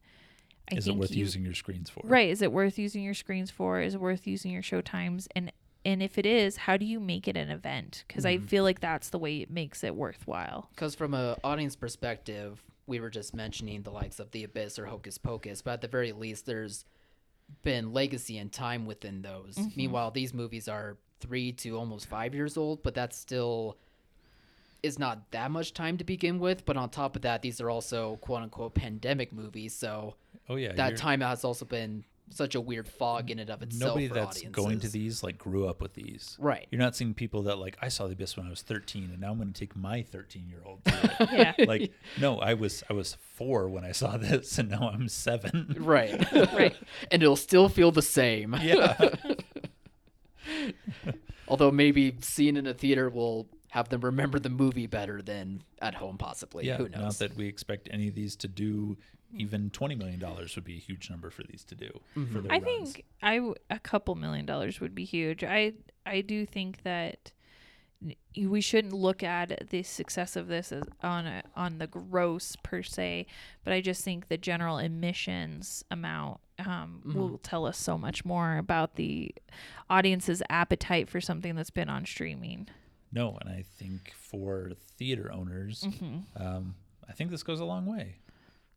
I 0.71 0.77
is 0.77 0.87
it 0.89 0.95
worth 0.97 1.11
you, 1.13 1.19
using 1.19 1.45
your 1.45 1.55
screens 1.55 1.91
for? 1.91 2.03
Right. 2.05 2.29
Is 2.31 2.43
it 2.43 2.53
worth 2.53 2.79
using 2.79 3.03
your 3.03 3.15
screens 3.15 3.51
for? 3.51 3.81
Is 3.81 3.95
it 3.95 4.01
worth 4.01 4.27
using 4.27 4.53
your 4.53 4.63
show 4.63 4.81
times? 4.81 5.27
And 5.35 5.53
and 5.85 6.03
if 6.03 6.19
it 6.19 6.27
is, 6.27 6.57
how 6.57 6.77
do 6.77 6.85
you 6.85 7.01
make 7.01 7.27
it 7.27 7.37
an 7.37 7.51
event? 7.51 8.05
Because 8.07 8.27
I 8.27 8.37
mm-hmm. 8.37 8.47
feel 8.47 8.65
like 8.65 8.81
that's 8.81 9.11
the 9.11 9.19
way 9.19 9.39
it 9.39 9.51
makes 9.51 9.83
it 9.83 9.95
worthwhile. 9.95 10.69
Because 10.75 10.95
from 10.95 11.15
an 11.15 11.37
audience 11.43 11.75
perspective, 11.75 12.63
we 12.87 13.01
were 13.01 13.11
just 13.11 13.35
mentioning 13.35 13.83
the 13.83 13.91
likes 13.91 14.21
of 14.21 14.31
The 14.33 14.45
Abyss 14.45 14.79
or 14.79 14.87
Hocus 14.87 15.17
Pocus, 15.17 15.63
but 15.63 15.73
at 15.73 15.81
the 15.81 15.89
very 15.89 16.13
least, 16.13 16.45
there's 16.45 16.85
been 17.63 17.93
legacy 17.93 18.39
and 18.39 18.53
time 18.53 18.85
within 18.85 19.23
those. 19.23 19.57
Mm-hmm. 19.57 19.71
Meanwhile, 19.77 20.11
these 20.11 20.35
movies 20.35 20.69
are 20.69 20.99
three 21.21 21.53
to 21.53 21.79
almost 21.79 22.07
five 22.07 22.35
years 22.35 22.57
old, 22.57 22.83
but 22.83 22.95
that's 22.95 23.17
still 23.17 23.77
is 24.83 24.99
not 24.99 25.31
that 25.31 25.51
much 25.51 25.75
time 25.75 25.99
to 25.99 26.05
begin 26.05 26.39
with. 26.39 26.65
But 26.65 26.77
on 26.77 26.89
top 26.91 27.17
of 27.17 27.23
that, 27.23 27.43
these 27.43 27.61
are 27.61 27.71
also 27.71 28.17
quote 28.17 28.43
unquote 28.43 28.75
pandemic 28.75 29.33
movies, 29.33 29.75
so 29.75 30.15
Oh 30.49 30.57
yeah, 30.57 30.73
that 30.73 30.97
time 30.97 31.21
has 31.21 31.45
also 31.45 31.65
been 31.65 32.05
such 32.31 32.55
a 32.55 32.61
weird 32.61 32.89
fog 32.89 33.31
in 33.31 33.39
and 33.39 33.51
of 33.51 33.63
itself. 33.63 33.91
Nobody 33.91 34.09
for 34.09 34.15
that's 34.15 34.39
audiences. 34.39 34.65
going 34.65 34.81
to 34.81 34.89
these 34.89 35.23
like 35.23 35.37
grew 35.39 35.67
up 35.67 35.83
with 35.83 35.95
these. 35.95 36.37
Right. 36.41 36.67
You're 36.71 36.79
not 36.81 36.95
seeing 36.97 37.13
people 37.15 37.43
that 37.43 37.59
like 37.59 37.77
I 37.83 37.89
saw 37.89 38.07
the 38.07 38.13
abyss 38.13 38.37
when 38.37 38.47
I 38.47 38.51
was 38.51 38.63
13, 38.63 39.05
and 39.11 39.21
now 39.21 39.31
I'm 39.33 39.37
going 39.39 39.53
to 39.53 39.59
take 39.59 39.75
my 39.77 40.03
13 40.03 40.49
year 40.49 40.61
old. 40.65 40.81
Yeah. 41.33 41.55
like 41.67 41.93
no, 42.21 42.39
I 42.39 42.55
was 42.55 42.83
I 42.89 42.93
was 42.95 43.17
four 43.35 43.69
when 43.69 43.85
I 43.85 43.93
saw 43.93 44.17
this, 44.17 44.59
and 44.59 44.71
now 44.71 44.91
I'm 44.93 45.09
seven. 45.09 45.77
Right. 45.79 46.21
Right. 46.33 46.77
and 47.11 47.23
it'll 47.23 47.37
still 47.37 47.69
feel 47.69 47.93
the 47.93 48.03
same. 48.03 48.57
yeah, 48.63 48.97
Although 51.49 51.71
maybe 51.71 52.17
seeing 52.21 52.57
in 52.57 52.67
a 52.67 52.75
theater 52.75 53.11
will 53.11 53.49
have 53.71 53.89
them 53.89 54.01
remember 54.01 54.39
the 54.39 54.49
movie 54.51 54.87
better 54.87 55.21
than 55.23 55.63
at 55.81 55.95
home, 55.95 56.17
possibly. 56.19 56.67
yeah. 56.67 56.77
Who 56.77 56.89
Not 56.89 57.15
that 57.19 57.37
we 57.37 57.47
expect 57.47 57.89
any 57.91 58.09
of 58.09 58.15
these 58.15 58.37
to 58.37 58.49
do. 58.49 58.97
Even 59.37 59.71
20 59.71 59.95
million 59.95 60.19
dollars 60.19 60.55
would 60.57 60.65
be 60.65 60.77
a 60.77 60.81
huge 60.81 61.09
number 61.11 61.31
for 61.31 61.43
these 61.45 61.65
to 61.65 61.75
do. 61.75 62.01
For 62.15 62.41
their 62.41 62.53
I 62.53 62.59
runs. 62.59 62.93
think 62.93 63.05
I 63.23 63.37
w- 63.37 63.55
a 63.71 63.79
couple 63.79 64.15
million 64.15 64.47
dollars 64.47 64.81
would 64.81 64.95
be 64.95 65.05
huge. 65.05 65.45
I 65.45 65.75
I 66.07 66.21
do 66.23 66.47
think 66.47 66.83
that 66.83 67.33
we 68.35 68.61
shouldn't 68.63 68.95
look 68.95 69.23
at 69.23 69.69
the 69.69 69.83
success 69.83 70.35
of 70.35 70.49
this 70.49 70.73
as 70.73 70.85
on 71.03 71.27
a, 71.27 71.43
on 71.55 71.77
the 71.79 71.87
gross 71.87 72.57
per 72.63 72.83
se, 72.83 73.27
but 73.63 73.75
I 73.75 73.83
just 73.83 74.03
think 74.03 74.29
the 74.29 74.39
general 74.39 74.79
emissions 74.79 75.85
amount 75.91 76.41
um, 76.59 77.03
will 77.05 77.37
tell 77.39 77.67
us 77.67 77.77
so 77.77 77.99
much 77.99 78.25
more 78.25 78.57
about 78.57 78.97
the 78.97 79.35
audience's 79.91 80.43
appetite 80.49 81.11
for 81.11 81.21
something 81.21 81.55
that's 81.57 81.71
been 81.71 81.91
on 81.91 82.07
streaming. 82.07 82.69
no, 83.13 83.37
and 83.41 83.51
I 83.51 83.65
think 83.79 84.13
for 84.19 84.71
theater 84.97 85.31
owners, 85.33 85.85
um, 86.37 86.75
I 87.09 87.13
think 87.13 87.31
this 87.31 87.43
goes 87.43 87.61
a 87.61 87.65
long 87.67 87.85
way. 87.85 88.17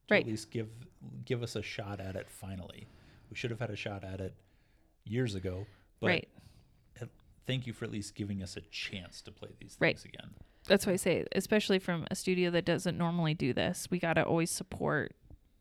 To 0.07 0.13
Right. 0.15 0.23
At 0.23 0.27
least 0.27 0.51
give 0.51 0.69
give 1.25 1.43
us 1.43 1.55
a 1.55 1.61
shot 1.61 1.99
at 1.99 2.15
it. 2.15 2.29
Finally, 2.29 2.87
we 3.29 3.35
should 3.35 3.51
have 3.51 3.59
had 3.59 3.69
a 3.69 3.75
shot 3.75 4.03
at 4.03 4.19
it 4.19 4.33
years 5.05 5.35
ago. 5.35 5.65
But 5.99 6.07
right. 6.07 6.29
thank 7.45 7.67
you 7.67 7.73
for 7.73 7.85
at 7.85 7.91
least 7.91 8.15
giving 8.15 8.41
us 8.41 8.55
a 8.57 8.61
chance 8.61 9.21
to 9.21 9.31
play 9.31 9.49
these 9.59 9.75
things 9.75 9.79
Right. 9.81 10.05
again. 10.05 10.33
That's 10.67 10.85
why 10.85 10.93
I 10.93 10.97
say, 10.97 11.25
especially 11.33 11.79
from 11.79 12.07
a 12.09 12.15
studio 12.15 12.49
that 12.51 12.63
doesn't 12.63 12.97
normally 12.97 13.33
do 13.33 13.53
this, 13.53 13.87
we 13.91 13.99
got 13.99 14.13
to 14.13 14.23
always 14.23 14.49
support 14.49 15.13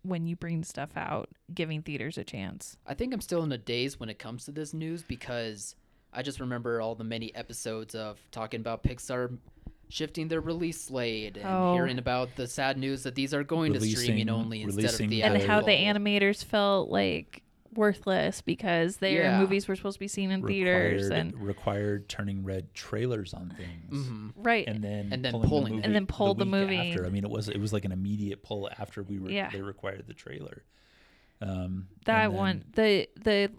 when 0.02 0.26
you 0.26 0.36
bring 0.36 0.62
stuff 0.64 0.90
out, 0.96 1.28
giving 1.52 1.82
theaters 1.82 2.18
a 2.18 2.24
chance. 2.24 2.76
I 2.86 2.94
think 2.94 3.12
I'm 3.12 3.20
still 3.20 3.42
in 3.42 3.50
a 3.52 3.58
daze 3.58 3.98
when 3.98 4.08
it 4.08 4.18
comes 4.18 4.44
to 4.44 4.52
this 4.52 4.72
news 4.74 5.02
because 5.02 5.74
I 6.12 6.22
just 6.22 6.40
remember 6.40 6.80
all 6.80 6.94
the 6.94 7.04
many 7.04 7.34
episodes 7.34 7.94
of 7.94 8.18
talking 8.30 8.60
about 8.60 8.82
Pixar 8.82 9.38
shifting 9.92 10.28
their 10.28 10.40
release 10.40 10.80
slate 10.80 11.36
and 11.36 11.46
Oh. 11.46 11.74
hearing 11.74 11.98
about 11.98 12.34
the 12.36 12.46
sad 12.46 12.78
news 12.78 13.02
that 13.02 13.14
these 13.14 13.34
are 13.34 13.44
going 13.44 13.74
to 13.74 13.80
streaming 13.80 14.30
only 14.30 14.62
instead 14.62 14.86
of 14.86 14.96
the- 15.10 15.22
and 15.22 15.42
how 15.42 15.60
the 15.60 15.70
animators 15.70 16.42
felt 16.42 16.88
like 16.88 17.42
worthless 17.74 18.40
because 18.40 18.96
their 18.98 19.22
Yeah. 19.24 19.38
movies 19.40 19.68
were 19.68 19.76
supposed 19.76 19.96
to 19.96 20.00
be 20.00 20.08
seen 20.08 20.30
in 20.30 20.46
theaters 20.46 21.08
and 21.10 21.34
required 21.34 22.08
turning 22.08 22.42
red 22.42 22.72
trailers 22.74 23.34
on 23.34 23.50
things. 23.50 24.06
Mhm. 24.08 24.32
right 24.36 24.66
And 24.66 24.82
then 24.82 25.10
And 25.12 25.22
then 25.24 25.32
pulling, 25.32 25.48
pulling 25.48 25.64
the 25.64 25.70
movie 25.76 25.84
And 25.84 25.94
then 25.94 26.06
pulled 26.06 26.38
the 26.38 26.44
week 26.44 26.50
movie. 26.50 26.76
after. 26.90 27.06
I 27.06 27.10
mean, 27.10 27.24
it 27.24 27.30
was 27.30 27.48
it 27.50 27.58
was 27.60 27.72
like 27.74 27.84
an 27.84 27.92
immediate 27.92 28.42
pull 28.42 28.68
after 28.78 29.02
we 29.02 29.18
were 29.18 29.30
Yeah. 29.30 29.50
they 29.50 29.60
required 29.62 30.04
the 30.06 30.14
trailer. 30.14 30.64
Um, 31.40 31.88
that 32.06 32.28
then- 32.28 32.32
one 32.32 32.64
the 32.74 33.08
the 33.22 33.50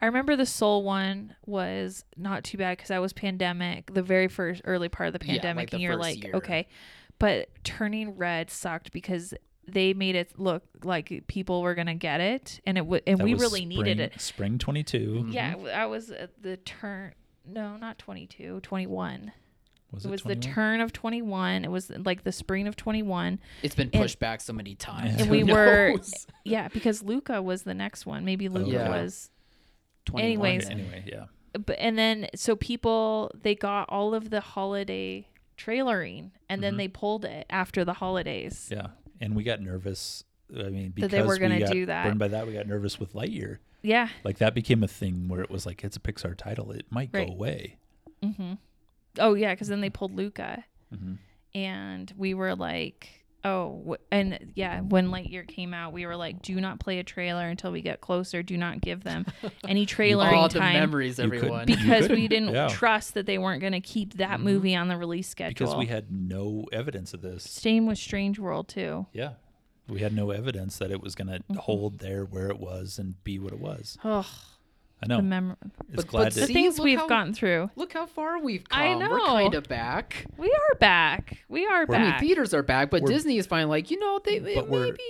I 0.00 0.06
remember 0.06 0.36
the 0.36 0.46
Soul 0.46 0.82
one 0.82 1.34
was 1.46 2.04
not 2.16 2.44
too 2.44 2.58
bad 2.58 2.76
because 2.76 2.88
that 2.88 3.00
was 3.00 3.12
pandemic, 3.12 3.92
the 3.94 4.02
very 4.02 4.28
first 4.28 4.62
early 4.64 4.88
part 4.88 5.14
of 5.14 5.18
the 5.18 5.24
Yeah, 5.26 5.32
like 5.34 5.42
pandemic, 5.42 5.70
the 5.70 5.76
and 5.76 5.82
you're 5.82 5.96
like, 5.96 6.22
year. 6.22 6.32
okay, 6.34 6.68
but 7.18 7.48
turning 7.64 8.16
red 8.16 8.50
sucked 8.50 8.92
because 8.92 9.32
they 9.68 9.94
made 9.94 10.14
it 10.14 10.38
look 10.38 10.62
like 10.84 11.24
people 11.26 11.62
were 11.62 11.74
gonna 11.74 11.94
get 11.94 12.20
it, 12.20 12.60
and 12.66 12.76
it 12.78 12.82
w- 12.82 13.02
and 13.06 13.18
that 13.18 13.24
we 13.24 13.34
really 13.34 13.64
needed 13.64 13.98
it. 13.98 14.20
Spring 14.20 14.58
22. 14.58 15.24
Mhm. 15.28 15.32
Yeah, 15.32 15.54
I 15.74 15.86
was 15.86 16.12
the 16.40 16.56
turn. 16.58 17.14
No, 17.48 17.76
not 17.76 17.98
22, 17.98 18.60
21. 18.60 19.32
Was 19.92 20.04
it 20.04 20.08
it 20.08 20.10
was 20.10 20.22
the 20.22 20.36
turn 20.36 20.80
of 20.80 20.92
21. 20.92 21.64
It 21.64 21.70
was 21.70 21.90
like 21.90 22.22
the 22.24 22.32
spring 22.32 22.66
of 22.68 22.76
21. 22.76 23.38
It's 23.62 23.74
been 23.74 23.88
And- 23.92 24.02
pushed 24.02 24.18
back 24.18 24.40
so 24.40 24.52
many 24.52 24.74
times. 24.74 25.12
And 25.12 25.20
And 25.22 25.30
we 25.30 25.42
were 25.52 25.94
yeah, 26.44 26.68
because 26.68 27.02
Luca 27.02 27.40
was 27.40 27.62
the 27.62 27.74
next 27.74 28.04
one. 28.04 28.24
Maybe 28.24 28.48
Luca 28.48 28.70
Yeah. 28.70 28.88
was 28.90 29.30
21. 30.06 30.24
anyways. 30.24 30.68
Anyway, 30.70 31.04
yeah. 31.06 31.24
but 31.52 31.76
and 31.78 31.96
then 31.98 32.28
so 32.34 32.56
people 32.56 33.30
they 33.42 33.54
got 33.54 33.88
all 33.90 34.14
of 34.14 34.30
the 34.30 34.40
holiday 34.40 35.28
trailering 35.58 36.30
and 36.48 36.62
then 36.62 36.74
Mhm. 36.74 36.78
they 36.78 36.88
pulled 36.88 37.24
it 37.24 37.46
after 37.50 37.84
the 37.84 37.94
holidays. 37.94 38.68
Yeah. 38.72 38.88
And 39.20 39.34
we 39.36 39.42
got 39.44 39.60
nervous. 39.62 40.24
I 40.54 40.64
mean, 40.70 40.90
because 40.90 41.10
That 41.10 41.22
they 41.22 41.26
were 41.26 41.38
gonna 41.38 41.60
got 41.60 41.72
do 41.72 41.86
that. 41.86 42.04
Burned 42.06 42.18
by 42.18 42.28
that, 42.28 42.46
we 42.46 42.52
got 42.52 42.66
nervous 42.66 43.00
with 43.00 43.14
Lightyear. 43.14 43.58
Yeah. 43.82 44.08
Like 44.24 44.38
that 44.38 44.54
became 44.54 44.82
a 44.82 44.88
thing 44.88 45.28
where 45.28 45.40
it 45.40 45.50
was 45.50 45.64
like 45.66 45.82
it's 45.84 45.96
a 45.96 46.00
Pixar 46.00 46.36
title. 46.36 46.70
It 46.72 46.86
might 46.90 47.10
Right. 47.12 47.26
go 47.26 47.32
away. 47.32 47.76
hmm 48.22 48.54
Oh 49.18 49.34
yeah, 49.34 49.54
because 49.54 49.68
then 49.68 49.80
they 49.80 49.90
pulled 49.90 50.14
Luca, 50.14 50.64
hmm 50.94 51.14
and 51.54 52.12
we 52.18 52.34
were 52.34 52.54
like, 52.54 53.24
oh, 53.46 53.96
and 54.10 54.52
yeah, 54.54 54.80
when 54.80 55.08
Lightyear 55.08 55.46
came 55.46 55.72
out, 55.72 55.92
we 55.92 56.04
were 56.06 56.16
like, 56.16 56.42
do 56.42 56.60
not 56.60 56.80
play 56.80 56.98
a 56.98 57.04
trailer 57.04 57.46
until 57.48 57.72
we 57.72 57.80
get 57.80 58.00
closer. 58.00 58.42
Do 58.42 58.56
not 58.56 58.80
give 58.80 59.04
them 59.04 59.24
any 59.68 59.86
trailering 59.86 60.32
All 60.32 60.48
the 60.48 60.58
time 60.58 60.74
memories, 60.74 61.18
You 61.18 61.24
couldn't- 61.30 61.38
everyone. 61.38 61.68
You 61.68 61.76
because 61.76 62.08
we 62.08 62.28
didn't 62.28 62.52
yeah. 62.54 62.68
trust 62.68 63.14
that 63.14 63.26
they 63.26 63.38
weren't 63.38 63.60
going 63.60 63.72
to 63.72 63.80
keep 63.80 64.14
that 64.14 64.40
Mhm. 64.40 64.44
movie 64.44 64.74
on 64.76 64.88
the 64.88 64.96
release 64.96 65.28
schedule. 65.28 65.54
Because 65.66 65.76
we 65.76 65.86
had 65.86 66.10
no 66.12 66.66
evidence 66.72 67.14
of 67.14 67.22
this. 67.22 67.44
Same 67.44 67.86
with 67.86 67.98
Strange 67.98 68.38
World 68.38 68.68
too. 68.68 69.06
Yeah. 69.12 69.34
We 69.88 70.00
had 70.00 70.12
no 70.12 70.32
evidence 70.32 70.78
that 70.78 70.90
it 70.90 71.00
was 71.00 71.14
going 71.14 71.28
to 71.28 71.40
Mhm. 71.50 71.56
hold 71.58 72.00
there 72.00 72.24
where 72.24 72.48
it 72.48 72.58
was 72.58 72.98
and 72.98 73.22
be 73.22 73.38
what 73.38 73.52
it 73.52 73.60
was. 73.60 73.96
Oh, 74.04 74.26
I 75.02 75.06
the 75.08 75.16
know. 75.16 75.22
mem- 75.22 75.56
it's 75.92 75.96
But- 75.96 76.06
glad 76.08 76.24
but 76.24 76.32
to. 76.34 76.40
the 76.40 76.46
See, 76.46 76.52
things 76.54 76.80
we've 76.80 76.98
how- 76.98 77.06
gotten 77.08 77.34
through. 77.34 77.70
Look 77.76 77.92
how 77.92 78.06
far 78.06 78.38
we've 78.40 78.66
come. 78.68 78.80
I 78.80 78.94
know. 78.94 79.10
We're 79.10 79.18
know. 79.18 79.24
kind 79.26 79.54
of 79.54 79.64
back. 79.68 80.26
We 80.38 80.48
are 80.50 80.74
back. 80.78 81.38
We 81.48 81.66
are 81.66 81.84
We're- 81.86 82.00
I 82.02 82.10
mean, 82.12 82.18
theaters 82.20 82.54
are 82.54 82.62
back, 82.62 82.90
but 82.90 83.02
We're- 83.02 83.14
Disney 83.14 83.36
is 83.36 83.46
finally 83.46 83.68
like, 83.70 83.90
you 83.90 83.98
know, 83.98 84.20
they 84.24 84.38
But 84.54 84.68
we're- 84.68 84.86
maybe 84.92 85.02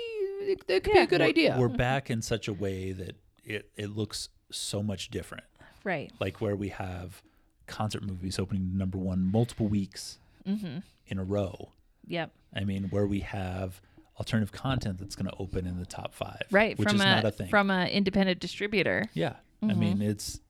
it, 0.52 0.62
it 0.68 0.84
could 0.84 0.94
Yeah. 0.94 1.00
be 1.02 1.04
a 1.04 1.06
good 1.06 1.20
we're, 1.20 1.26
idea. 1.26 1.56
We're 1.58 1.68
back 1.68 2.10
in 2.10 2.20
such 2.22 2.48
a 2.48 2.52
way 2.52 2.92
that 2.92 3.16
it, 3.44 3.70
it 3.76 3.90
looks 3.96 4.28
so 4.50 4.82
much 4.82 5.08
different. 5.10 5.44
right. 5.84 6.10
Like 6.18 6.40
where 6.40 6.56
we 6.56 6.70
have 6.70 7.22
concert 7.68 8.02
movies 8.04 8.38
opening 8.40 8.76
number 8.76 8.98
one 8.98 9.30
multiple 9.30 9.68
weeks 9.68 10.18
Mm-hmm. 10.46 10.78
in 11.08 11.18
a 11.18 11.24
row. 11.24 11.70
Yep. 12.08 12.30
I 12.54 12.64
mean, 12.64 12.84
where 12.90 13.06
we 13.06 13.20
have 13.20 13.80
alternative 14.18 14.50
content 14.52 14.98
that's 14.98 15.14
going 15.16 15.26
to 15.28 15.36
open 15.38 15.66
in 15.66 15.78
the 15.78 15.86
top 15.86 16.14
five. 16.14 16.42
Right. 16.50 16.76
Which 16.78 16.88
from 16.88 16.96
is 16.96 17.02
a, 17.02 17.04
not 17.04 17.24
a 17.24 17.30
thing. 17.30 17.48
from 17.48 17.70
a 17.70 17.86
independent 17.86 18.38
distributor. 18.40 19.06
Yeah. 19.14 19.34
I 19.62 19.66
Mhm. 19.72 19.76
mean, 19.78 20.02
it's 20.02 20.40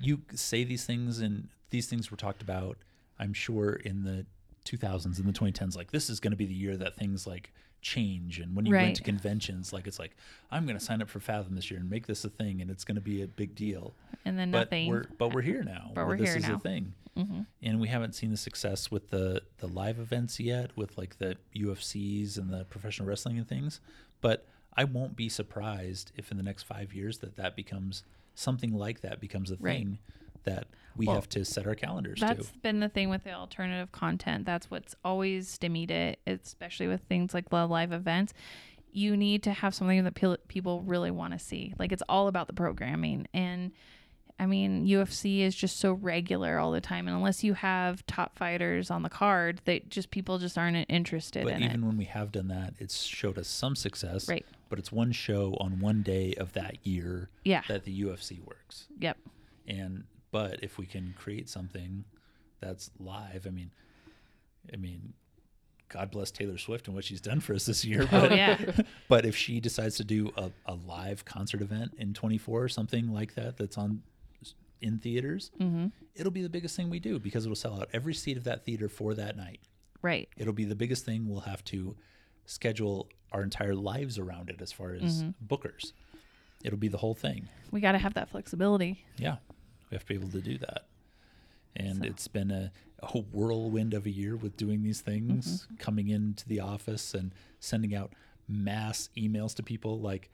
you 0.00 0.22
say 0.34 0.64
these 0.64 0.84
things 0.84 1.20
and 1.20 1.48
these 1.70 1.86
things 1.86 2.10
were 2.10 2.16
talked 2.16 2.42
about, 2.42 2.78
I'm 3.18 3.32
sure 3.32 3.72
in 3.74 4.04
the 4.04 4.26
2000s 4.64 5.18
and 5.18 5.26
the 5.28 5.32
2010s 5.32 5.76
like 5.76 5.90
this 5.90 6.08
is 6.08 6.20
going 6.20 6.30
to 6.30 6.36
be 6.36 6.46
the 6.46 6.54
year 6.54 6.76
that 6.76 6.94
things 6.96 7.26
like 7.26 7.52
change 7.80 8.38
and 8.38 8.54
when 8.54 8.64
you 8.64 8.72
Right. 8.72 8.82
went 8.82 8.96
to 8.96 9.02
conventions 9.02 9.72
like 9.72 9.88
it's 9.88 9.98
like 9.98 10.16
I'm 10.52 10.66
going 10.66 10.78
to 10.78 10.84
sign 10.84 11.02
up 11.02 11.08
for 11.08 11.18
Fathom 11.18 11.56
this 11.56 11.68
year 11.68 11.80
and 11.80 11.90
make 11.90 12.06
this 12.06 12.24
a 12.24 12.30
thing 12.30 12.60
and 12.62 12.70
it's 12.70 12.84
going 12.84 12.94
to 12.94 13.00
be 13.00 13.22
a 13.22 13.26
big 13.26 13.56
deal. 13.56 13.92
And 14.24 14.38
then 14.38 14.52
But 14.52 14.66
nothing. 14.66 14.88
we're 14.88 15.06
but 15.18 15.30
we're 15.30 15.42
here 15.42 15.64
now. 15.64 15.90
But 15.94 16.06
we're 16.06 16.16
this 16.16 16.30
here 16.30 16.36
is 16.38 16.48
now. 16.48 16.54
a 16.54 16.58
thing. 16.58 16.94
hmm 17.16 17.40
And 17.60 17.80
we 17.80 17.88
haven't 17.88 18.14
seen 18.14 18.30
the 18.30 18.36
success 18.36 18.88
with 18.90 19.10
the 19.10 19.42
the 19.58 19.66
live 19.66 19.98
events 19.98 20.38
yet 20.38 20.76
with 20.76 20.96
like 20.96 21.18
the 21.18 21.36
UFCs 21.56 22.38
and 22.38 22.50
the 22.50 22.64
professional 22.66 23.08
wrestling 23.08 23.38
and 23.38 23.48
things, 23.48 23.80
but 24.20 24.46
I 24.76 24.84
won't 24.84 25.16
be 25.16 25.28
surprised 25.28 26.12
if 26.16 26.30
in 26.30 26.36
the 26.36 26.42
next 26.44 26.62
5 26.62 26.94
years 26.94 27.18
that 27.18 27.34
that 27.36 27.56
becomes 27.56 28.04
something 28.34 28.72
like 28.72 29.00
that 29.02 29.20
becomes 29.20 29.50
a 29.50 29.56
Right. 29.58 29.78
thing 29.78 29.98
that 30.44 30.66
we 30.96 31.06
Well, 31.06 31.14
have 31.16 31.28
to 31.30 31.44
set 31.44 31.66
our 31.66 31.74
calendars 31.74 32.20
That's 32.20 32.50
to. 32.50 32.58
been 32.58 32.80
the 32.80 32.88
thing 32.88 33.08
with 33.08 33.24
the 33.24 33.32
alternative 33.32 33.92
content. 33.92 34.44
That's 34.44 34.70
what's 34.70 34.94
always 35.04 35.48
stymied 35.48 35.90
it, 35.90 36.18
especially 36.26 36.88
with 36.88 37.02
things 37.02 37.32
like 37.32 37.48
the 37.50 37.66
live 37.66 37.92
events. 37.92 38.34
You 38.92 39.16
need 39.16 39.42
to 39.44 39.52
have 39.52 39.74
something 39.74 40.04
that 40.04 40.14
people 40.48 40.82
really 40.82 41.10
want 41.10 41.32
to 41.32 41.38
see. 41.38 41.74
Like 41.78 41.92
it's 41.92 42.02
all 42.08 42.28
about 42.28 42.46
the 42.46 42.52
programming. 42.52 43.26
And 43.32 43.72
I 44.38 44.46
mean, 44.46 44.84
UFC 44.86 45.40
is 45.40 45.54
just 45.54 45.78
so 45.78 45.92
regular 45.92 46.58
all 46.58 46.72
the 46.72 46.80
time. 46.80 47.06
And 47.06 47.16
unless 47.16 47.44
you 47.44 47.54
have 47.54 48.04
top 48.06 48.36
fighters 48.36 48.90
on 48.90 49.02
the 49.02 49.08
card, 49.08 49.60
they 49.64 49.80
just 49.80 50.10
people 50.10 50.38
just 50.38 50.58
aren't 50.58 50.76
interested 50.90 51.42
in 51.42 51.48
it. 51.48 51.52
But 51.52 51.56
in 51.58 51.68
even 51.68 51.84
it. 51.84 51.86
when 51.86 51.96
we 51.96 52.04
have 52.06 52.32
done 52.32 52.48
that, 52.48 52.74
it's 52.78 53.02
showed 53.02 53.38
us 53.38 53.48
some 53.48 53.76
success. 53.76 54.28
Right. 54.28 54.44
But 54.72 54.78
it's 54.78 54.90
one 54.90 55.12
show 55.12 55.54
on 55.60 55.80
one 55.80 56.00
day 56.00 56.32
of 56.38 56.54
that 56.54 56.86
year 56.86 57.28
Yeah. 57.44 57.60
that 57.68 57.84
the 57.84 58.02
UFC 58.04 58.40
works. 58.42 58.86
Yep. 59.00 59.18
and 59.68 60.04
but 60.30 60.60
if 60.64 60.78
we 60.78 60.86
can 60.86 61.14
create 61.18 61.46
something 61.50 62.04
that's 62.58 62.90
live 62.98 63.46
i 63.46 63.50
mean 63.50 63.70
i 64.72 64.76
mean 64.76 65.12
god 65.90 66.10
bless 66.10 66.30
taylor 66.30 66.56
swift 66.56 66.86
and 66.86 66.94
what 66.94 67.04
she's 67.04 67.20
done 67.20 67.38
for 67.38 67.52
us 67.54 67.66
this 67.66 67.84
year 67.84 68.02
Oh 68.12 68.20
but, 68.22 68.32
yeah. 68.34 68.58
but 69.08 69.26
if 69.26 69.36
she 69.36 69.60
decides 69.60 69.96
to 69.96 70.04
do 70.04 70.32
a, 70.38 70.50
a 70.64 70.74
live 70.86 71.24
concert 71.26 71.60
event 71.60 71.92
in 71.98 72.14
24 72.14 72.62
or 72.62 72.68
something 72.70 73.12
like 73.12 73.34
that 73.34 73.58
that's 73.58 73.76
on 73.76 74.02
in 74.80 74.98
theaters 74.98 75.50
hmm 75.58 75.88
it'll 76.14 76.32
be 76.32 76.42
the 76.42 76.48
biggest 76.48 76.76
thing 76.76 76.88
we 76.88 76.98
do 76.98 77.18
because 77.18 77.44
it'll 77.44 77.54
sell 77.54 77.74
out 77.78 77.88
every 77.92 78.14
seat 78.14 78.36
of 78.38 78.44
that 78.44 78.64
theater 78.64 78.88
for 78.88 79.12
that 79.14 79.36
night 79.36 79.60
Right. 80.00 80.28
it'll 80.38 80.54
be 80.54 80.64
the 80.64 80.74
biggest 80.76 81.04
thing 81.04 81.28
we'll 81.28 81.40
have 81.40 81.62
to 81.66 81.94
schedule 82.46 83.08
our 83.32 83.42
entire 83.42 83.74
lives 83.74 84.18
around 84.18 84.50
it 84.50 84.60
as 84.60 84.70
far 84.72 84.92
as 84.94 85.22
Mm-hmm. 85.22 85.46
bookers 85.54 85.92
it'll 86.64 86.78
be 86.78 86.88
the 86.88 86.98
whole 86.98 87.14
thing 87.14 87.48
We 87.72 87.80
got 87.80 87.92
to 87.92 87.98
have 87.98 88.14
that 88.14 88.28
flexibility. 88.28 89.04
yeah, 89.16 89.36
we 89.90 89.96
have 89.96 90.02
to 90.06 90.08
be 90.08 90.14
able 90.14 90.30
to 90.30 90.40
do 90.40 90.58
that. 90.58 90.86
And 91.74 91.98
So- 91.98 92.04
it's 92.04 92.28
been 92.28 92.50
a, 92.52 92.70
a 93.02 93.18
whirlwind 93.18 93.94
of 93.94 94.06
a 94.06 94.10
year 94.10 94.36
with 94.36 94.56
doing 94.56 94.82
these 94.84 95.00
things, 95.00 95.64
Mm-hmm. 95.64 95.74
coming 95.76 96.08
into 96.08 96.46
the 96.48 96.60
office 96.60 97.14
and 97.14 97.32
sending 97.58 97.94
out 97.94 98.12
mass 98.48 99.08
emails 99.16 99.54
to 99.56 99.62
people 99.62 99.98
like, 100.00 100.30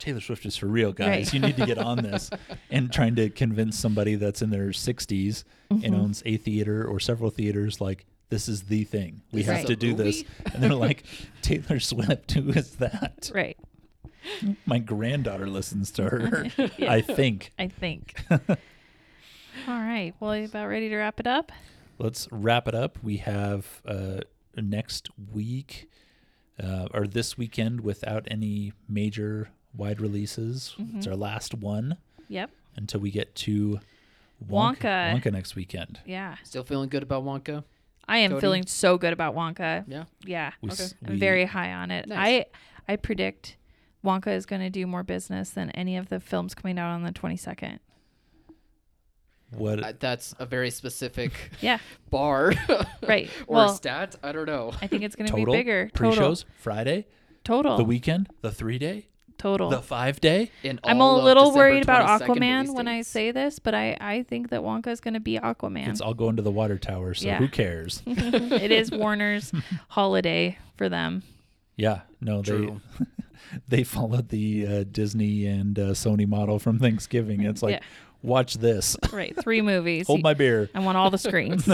Taylor 0.00 0.20
Swift 0.20 0.44
is 0.46 0.56
for 0.56 0.66
real, 0.66 0.92
guys. 0.92 1.26
Right. 1.26 1.32
You 1.34 1.38
need 1.40 1.56
to 1.58 1.66
get 1.66 1.78
on 1.78 1.98
this. 1.98 2.28
and 2.70 2.92
trying 2.92 3.14
to 3.16 3.30
convince 3.30 3.78
somebody 3.78 4.16
that's 4.16 4.42
in 4.42 4.50
their 4.50 4.70
60s 4.70 5.44
Mm-hmm. 5.72 5.84
and 5.84 5.94
owns 5.94 6.22
a 6.26 6.36
theater 6.38 6.84
or 6.84 6.98
several 6.98 7.30
theaters, 7.30 7.80
like, 7.80 8.04
this 8.32 8.48
is 8.48 8.62
the 8.62 8.84
thing. 8.84 9.20
We 9.30 9.42
This 9.42 9.54
have 9.58 9.66
to 9.66 9.74
a 9.74 9.76
do 9.76 9.92
this. 9.94 10.24
And 10.54 10.62
they're 10.62 10.74
like, 10.74 11.04
Taylor 11.42 11.78
Swift, 11.78 12.32
who 12.32 12.48
is 12.50 12.76
that? 12.76 13.30
Right. 13.34 13.58
My 14.66 14.78
granddaughter 14.78 15.46
listens 15.48 15.90
to 15.92 16.04
her, 16.04 16.46
Yeah. 16.78 16.92
I 16.92 17.00
think. 17.02 17.52
I 17.58 17.68
think. 17.68 18.14
All 18.30 18.48
right. 19.68 20.14
Well, 20.20 20.36
you 20.36 20.44
about 20.46 20.66
ready 20.68 20.88
to 20.88 20.96
wrap 20.96 21.20
it 21.20 21.26
up? 21.26 21.52
let's 21.98 22.26
wrap 22.32 22.66
it 22.66 22.74
up. 22.74 22.98
We 23.02 23.18
have 23.18 23.80
uh, 23.86 24.20
next 24.56 25.08
week 25.32 25.88
uh, 26.62 26.88
or 26.94 27.06
this 27.06 27.36
weekend 27.38 27.82
without 27.82 28.26
any 28.30 28.72
major 28.88 29.50
wide 29.76 30.00
releases. 30.00 30.74
It's 30.96 31.06
our 31.06 31.14
last 31.16 31.54
one 31.54 31.96
Yep. 32.28 32.50
until 32.76 33.00
we 33.00 33.10
get 33.10 33.34
to 33.36 33.78
Wonka. 34.48 35.12
Wonka 35.14 35.32
next 35.32 35.54
weekend. 35.54 36.00
Yeah. 36.06 36.36
Still 36.44 36.64
feeling 36.64 36.88
good 36.88 37.02
about 37.04 37.24
Wonka? 37.24 37.62
I 38.08 38.18
am 38.18 38.32
Codi? 38.32 38.40
feeling 38.40 38.66
so 38.66 38.98
good 38.98 39.12
about 39.12 39.34
Wonka. 39.34 39.84
Yeah. 39.86 40.04
Yeah. 40.24 40.52
We, 40.60 40.70
Okay. 40.70 40.82
s- 40.84 40.94
I'm 41.06 41.12
we- 41.14 41.18
very 41.18 41.44
high 41.44 41.72
on 41.72 41.90
it. 41.90 42.08
Nice. 42.08 42.44
I 42.88 42.92
I 42.92 42.96
predict 42.96 43.56
Wonka 44.04 44.28
is 44.34 44.44
going 44.46 44.60
to 44.62 44.70
do 44.70 44.86
more 44.86 45.02
business 45.04 45.50
than 45.50 45.70
any 45.70 45.96
of 45.96 46.08
the 46.08 46.18
films 46.20 46.54
coming 46.54 46.78
out 46.78 46.90
on 46.90 47.04
the 47.04 47.12
22nd. 47.12 47.78
what 49.56 49.84
Uh, 49.84 49.92
that's 50.00 50.34
a 50.38 50.46
very 50.46 50.70
specific 50.70 51.32
Yeah. 51.60 51.78
bar 52.10 52.52
Right. 53.06 53.30
or 53.46 53.56
well, 53.56 53.68
stat. 53.74 54.16
I 54.22 54.32
don't 54.32 54.46
know. 54.46 54.72
I 54.80 54.86
think 54.86 55.02
it's 55.02 55.14
going 55.14 55.28
to 55.28 55.34
be 55.36 55.44
bigger. 55.44 55.90
Total. 55.94 56.10
pre-shows 56.12 56.44
Friday, 56.58 57.06
Total. 57.44 57.76
the 57.76 57.84
weekend, 57.84 58.28
the 58.40 58.50
three 58.50 58.78
day, 58.78 59.08
Total. 59.42 59.68
the 59.70 59.82
five 59.82 60.20
day. 60.20 60.50
In 60.62 60.78
I'm 60.84 61.00
a 61.00 61.14
little 61.16 61.46
December 61.50 61.58
worried 61.58 61.82
about 61.82 62.20
22nd 62.20 62.26
Aquaman 62.36 62.74
when 62.74 62.86
I 62.88 62.98
dates. 62.98 63.08
say 63.08 63.30
this, 63.32 63.58
but 63.58 63.74
I, 63.74 63.96
I 64.00 64.22
think 64.22 64.50
that 64.50 64.60
Wonka 64.62 64.86
is 64.86 65.00
going 65.00 65.14
to 65.14 65.20
be 65.20 65.36
Aquaman. 65.38 65.88
It's 65.88 66.00
all 66.00 66.14
going 66.14 66.36
to 66.36 66.42
the 66.42 66.50
water 66.52 66.78
tower, 66.78 67.12
so 67.14 67.26
Yeah. 67.26 67.38
who 67.38 67.48
cares? 67.48 68.02
it 68.06 68.70
is 68.70 68.90
Warner's 68.92 69.52
holiday 69.88 70.58
for 70.76 70.88
them. 70.88 71.22
yeah, 71.76 72.02
no, 72.20 72.40
they 72.42 72.52
True. 72.52 72.80
they 73.68 73.82
followed 73.82 74.28
the 74.28 74.66
uh, 74.66 74.84
Disney 74.90 75.46
and 75.46 75.76
uh, 75.78 75.82
Sony 75.90 76.26
model 76.28 76.58
from 76.60 76.78
Thanksgiving. 76.78 77.42
It's 77.42 77.62
like, 77.64 77.74
Yeah. 77.80 77.80
watch 78.22 78.54
this. 78.58 78.96
Right. 79.12 79.34
Three 79.42 79.60
movies. 79.60 80.06
Hold 80.06 80.22
my 80.22 80.34
beer. 80.34 80.70
I 80.74 80.78
want 80.80 80.96
all 80.96 81.10
the 81.10 81.18
screens. 81.18 81.68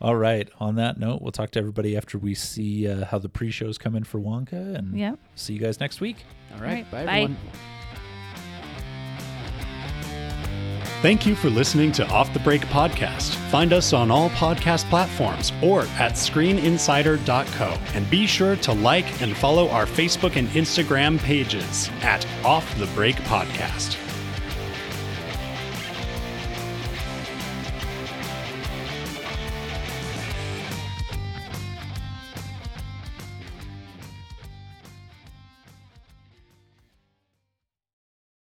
All 0.00 0.16
right. 0.16 0.48
On 0.60 0.74
that 0.76 0.98
note, 0.98 1.22
we'll 1.22 1.32
talk 1.32 1.50
to 1.52 1.58
everybody 1.58 1.96
after 1.96 2.18
we 2.18 2.34
see 2.34 2.86
uh, 2.86 3.06
how 3.06 3.18
the 3.18 3.28
pre-shows 3.28 3.78
come 3.78 3.96
in 3.96 4.04
for 4.04 4.18
Wonka, 4.20 4.76
and 4.76 4.98
yep. 4.98 5.18
see 5.34 5.54
you 5.54 5.58
guys 5.60 5.80
next 5.80 6.00
week. 6.00 6.24
All 6.54 6.60
right. 6.60 6.72
right, 6.74 6.90
Bye, 6.90 7.04
bye. 7.06 7.12
everyone. 7.22 7.36
Thank 11.02 11.26
you 11.26 11.34
for 11.36 11.50
listening 11.50 11.92
to 11.92 12.08
Off 12.08 12.32
the 12.32 12.40
Break 12.40 12.62
Podcast. 12.62 13.34
Find 13.50 13.72
us 13.72 13.92
on 13.92 14.10
all 14.10 14.30
podcast 14.30 14.88
platforms 14.88 15.52
or 15.62 15.82
at 15.82 16.12
screeninsider.co. 16.12 17.78
And 17.94 18.10
be 18.10 18.26
sure 18.26 18.56
to 18.56 18.72
like 18.72 19.22
and 19.22 19.36
follow 19.36 19.68
our 19.68 19.86
Facebook 19.86 20.36
and 20.36 20.48
Instagram 20.48 21.18
pages 21.18 21.90
at 22.00 22.26
Off 22.44 22.76
the 22.78 22.86
Break 22.88 23.16
Podcast. 23.16 24.05